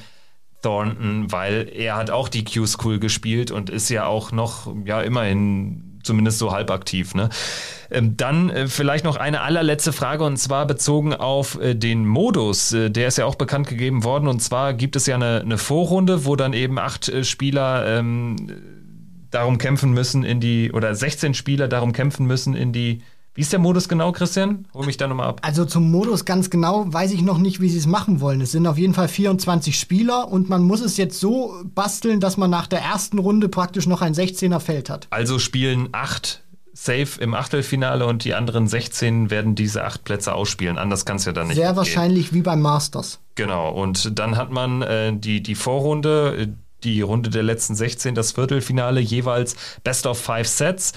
[0.62, 5.91] Thornton, weil er hat auch die Q-School gespielt und ist ja auch noch, ja, immerhin
[6.02, 7.14] zumindest so halb aktiv.
[7.14, 7.28] Ne?
[7.90, 12.72] Ähm, dann äh, vielleicht noch eine allerletzte Frage und zwar bezogen auf äh, den Modus.
[12.72, 15.58] Äh, der ist ja auch bekannt gegeben worden und zwar gibt es ja eine, eine
[15.58, 18.36] Vorrunde, wo dann eben acht Spieler ähm,
[19.30, 23.02] darum kämpfen müssen in die, oder 16 Spieler darum kämpfen müssen in die
[23.34, 24.66] wie ist der Modus genau, Christian?
[24.74, 25.40] Hol mich da nochmal ab.
[25.42, 28.42] Also zum Modus ganz genau weiß ich noch nicht, wie sie es machen wollen.
[28.42, 32.36] Es sind auf jeden Fall 24 Spieler und man muss es jetzt so basteln, dass
[32.36, 35.06] man nach der ersten Runde praktisch noch ein 16er Feld hat.
[35.10, 36.42] Also spielen acht
[36.74, 40.78] safe im Achtelfinale und die anderen 16 werden diese acht Plätze ausspielen.
[40.78, 41.56] Anders kann es ja dann nicht.
[41.56, 41.76] Sehr gehen.
[41.76, 43.20] wahrscheinlich wie beim Masters.
[43.34, 46.54] Genau, und dann hat man äh, die, die Vorrunde,
[46.84, 50.92] die Runde der letzten 16, das Viertelfinale, jeweils Best of Five Sets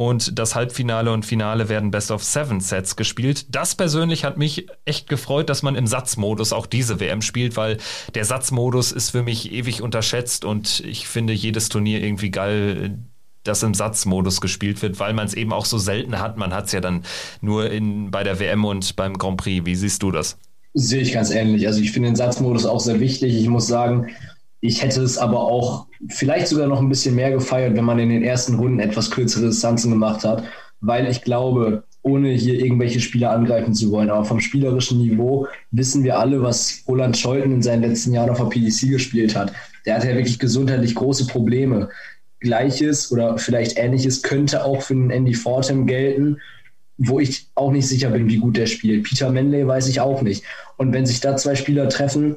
[0.00, 3.54] und das Halbfinale und Finale werden Best of Seven Sets gespielt.
[3.54, 7.76] Das persönlich hat mich echt gefreut, dass man im Satzmodus auch diese WM spielt, weil
[8.14, 12.98] der Satzmodus ist für mich ewig unterschätzt und ich finde jedes Turnier irgendwie geil,
[13.44, 16.38] das im Satzmodus gespielt wird, weil man es eben auch so selten hat.
[16.38, 17.04] Man hat es ja dann
[17.42, 19.66] nur in, bei der WM und beim Grand Prix.
[19.66, 20.38] Wie siehst du das?
[20.72, 21.66] Sehe ich ganz ähnlich.
[21.66, 23.34] Also ich finde den Satzmodus auch sehr wichtig.
[23.34, 24.08] Ich muss sagen,
[24.60, 28.10] ich hätte es aber auch vielleicht sogar noch ein bisschen mehr gefeiert, wenn man in
[28.10, 30.44] den ersten Runden etwas kürzere Distanzen gemacht hat,
[30.80, 36.02] weil ich glaube, ohne hier irgendwelche Spieler angreifen zu wollen, aber vom spielerischen Niveau wissen
[36.02, 39.52] wir alle, was Roland Scholten in seinen letzten Jahren auf der PDC gespielt hat.
[39.84, 41.90] Der hatte ja wirklich gesundheitlich große Probleme.
[42.40, 46.38] Gleiches oder vielleicht ähnliches könnte auch für den Andy Fortem gelten,
[46.96, 49.04] wo ich auch nicht sicher bin, wie gut der spielt.
[49.04, 50.44] Peter Manley weiß ich auch nicht.
[50.78, 52.36] Und wenn sich da zwei Spieler treffen,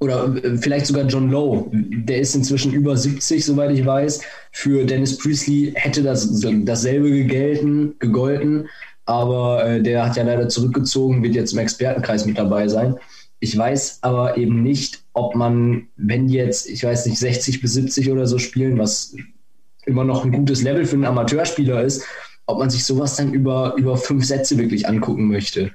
[0.00, 4.22] oder äh, vielleicht sogar John Lowe, der ist inzwischen über 70, soweit ich weiß.
[4.52, 8.68] Für Dennis Priestley hätte das dasselbe gegelten, gegolten,
[9.04, 12.96] aber äh, der hat ja leider zurückgezogen, wird jetzt im Expertenkreis mit dabei sein.
[13.40, 18.10] Ich weiß aber eben nicht, ob man, wenn jetzt, ich weiß nicht, 60 bis 70
[18.10, 19.14] oder so spielen, was
[19.86, 22.04] immer noch ein gutes Level für einen Amateurspieler ist,
[22.46, 25.72] ob man sich sowas dann über, über fünf Sätze wirklich angucken möchte.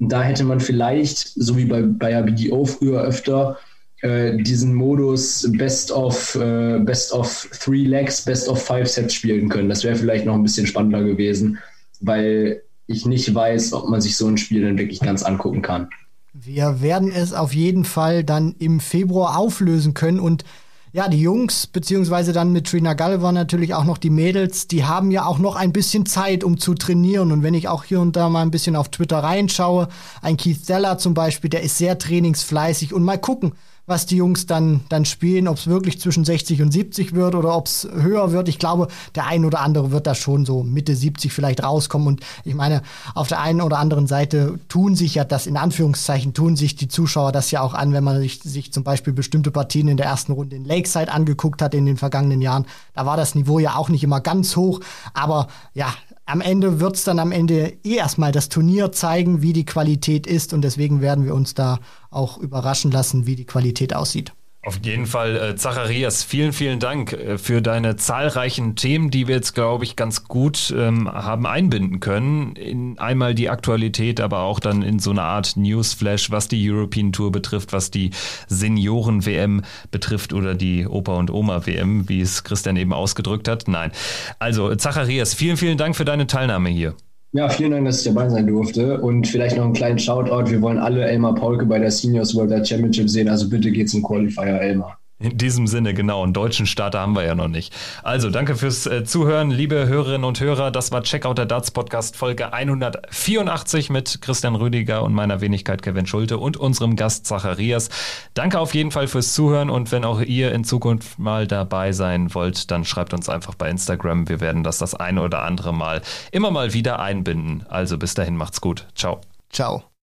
[0.00, 3.58] Und da hätte man vielleicht, so wie bei, bei BDO früher öfter,
[4.00, 9.50] äh, diesen Modus Best of, äh, Best of Three Legs, Best of Five Sets spielen
[9.50, 9.68] können.
[9.68, 11.58] Das wäre vielleicht noch ein bisschen spannender gewesen,
[12.00, 15.90] weil ich nicht weiß, ob man sich so ein Spiel dann wirklich ganz angucken kann.
[16.32, 20.44] Wir werden es auf jeden Fall dann im Februar auflösen können und
[20.92, 25.12] ja, die Jungs, beziehungsweise dann mit Trina Gulliver natürlich auch noch die Mädels, die haben
[25.12, 27.30] ja auch noch ein bisschen Zeit, um zu trainieren.
[27.30, 29.88] Und wenn ich auch hier und da mal ein bisschen auf Twitter reinschaue,
[30.20, 33.52] ein Keith Zeller zum Beispiel, der ist sehr trainingsfleißig und mal gucken,
[33.90, 37.54] was die Jungs dann, dann spielen, ob es wirklich zwischen 60 und 70 wird oder
[37.54, 38.48] ob es höher wird.
[38.48, 42.08] Ich glaube, der ein oder andere wird da schon so Mitte 70 vielleicht rauskommen.
[42.08, 42.82] Und ich meine,
[43.14, 46.88] auf der einen oder anderen Seite tun sich ja das in Anführungszeichen, tun sich die
[46.88, 50.06] Zuschauer das ja auch an, wenn man sich, sich zum Beispiel bestimmte Partien in der
[50.06, 52.66] ersten Runde in Lakeside angeguckt hat in den vergangenen Jahren.
[52.94, 54.80] Da war das Niveau ja auch nicht immer ganz hoch.
[55.12, 55.92] Aber ja,
[56.30, 60.26] am Ende wird es dann am Ende eh erstmal das Turnier zeigen, wie die Qualität
[60.26, 64.32] ist und deswegen werden wir uns da auch überraschen lassen, wie die Qualität aussieht.
[64.62, 69.36] Auf jeden Fall, äh, Zacharias, vielen, vielen Dank äh, für deine zahlreichen Themen, die wir
[69.36, 72.56] jetzt, glaube ich, ganz gut ähm, haben einbinden können.
[72.56, 77.10] In einmal die Aktualität, aber auch dann in so eine Art Newsflash, was die European
[77.12, 78.10] Tour betrifft, was die
[78.48, 83.66] Senioren-WM betrifft oder die Opa- und Oma-WM, wie es Christian eben ausgedrückt hat.
[83.66, 83.92] Nein.
[84.40, 86.94] Also, Zacharias, vielen, vielen Dank für deine Teilnahme hier.
[87.32, 89.00] Ja, vielen Dank, dass ich dabei sein durfte.
[89.00, 90.50] Und vielleicht noch einen kleinen Shoutout.
[90.50, 93.28] Wir wollen alle Elmar Paulke bei der Seniors World Championship sehen.
[93.28, 94.99] Also bitte geht zum Qualifier Elmar.
[95.20, 96.22] In diesem Sinne, genau.
[96.22, 97.76] Einen deutschen Starter haben wir ja noch nicht.
[98.02, 100.70] Also, danke fürs äh, Zuhören, liebe Hörerinnen und Hörer.
[100.70, 106.06] Das war Checkout der Darts Podcast Folge 184 mit Christian Rüdiger und meiner Wenigkeit Kevin
[106.06, 107.90] Schulte und unserem Gast Zacharias.
[108.32, 112.34] Danke auf jeden Fall fürs Zuhören und wenn auch ihr in Zukunft mal dabei sein
[112.34, 114.26] wollt, dann schreibt uns einfach bei Instagram.
[114.26, 116.00] Wir werden das das eine oder andere Mal
[116.32, 117.66] immer mal wieder einbinden.
[117.68, 118.86] Also, bis dahin macht's gut.
[118.94, 119.20] Ciao.
[119.52, 119.89] Ciao.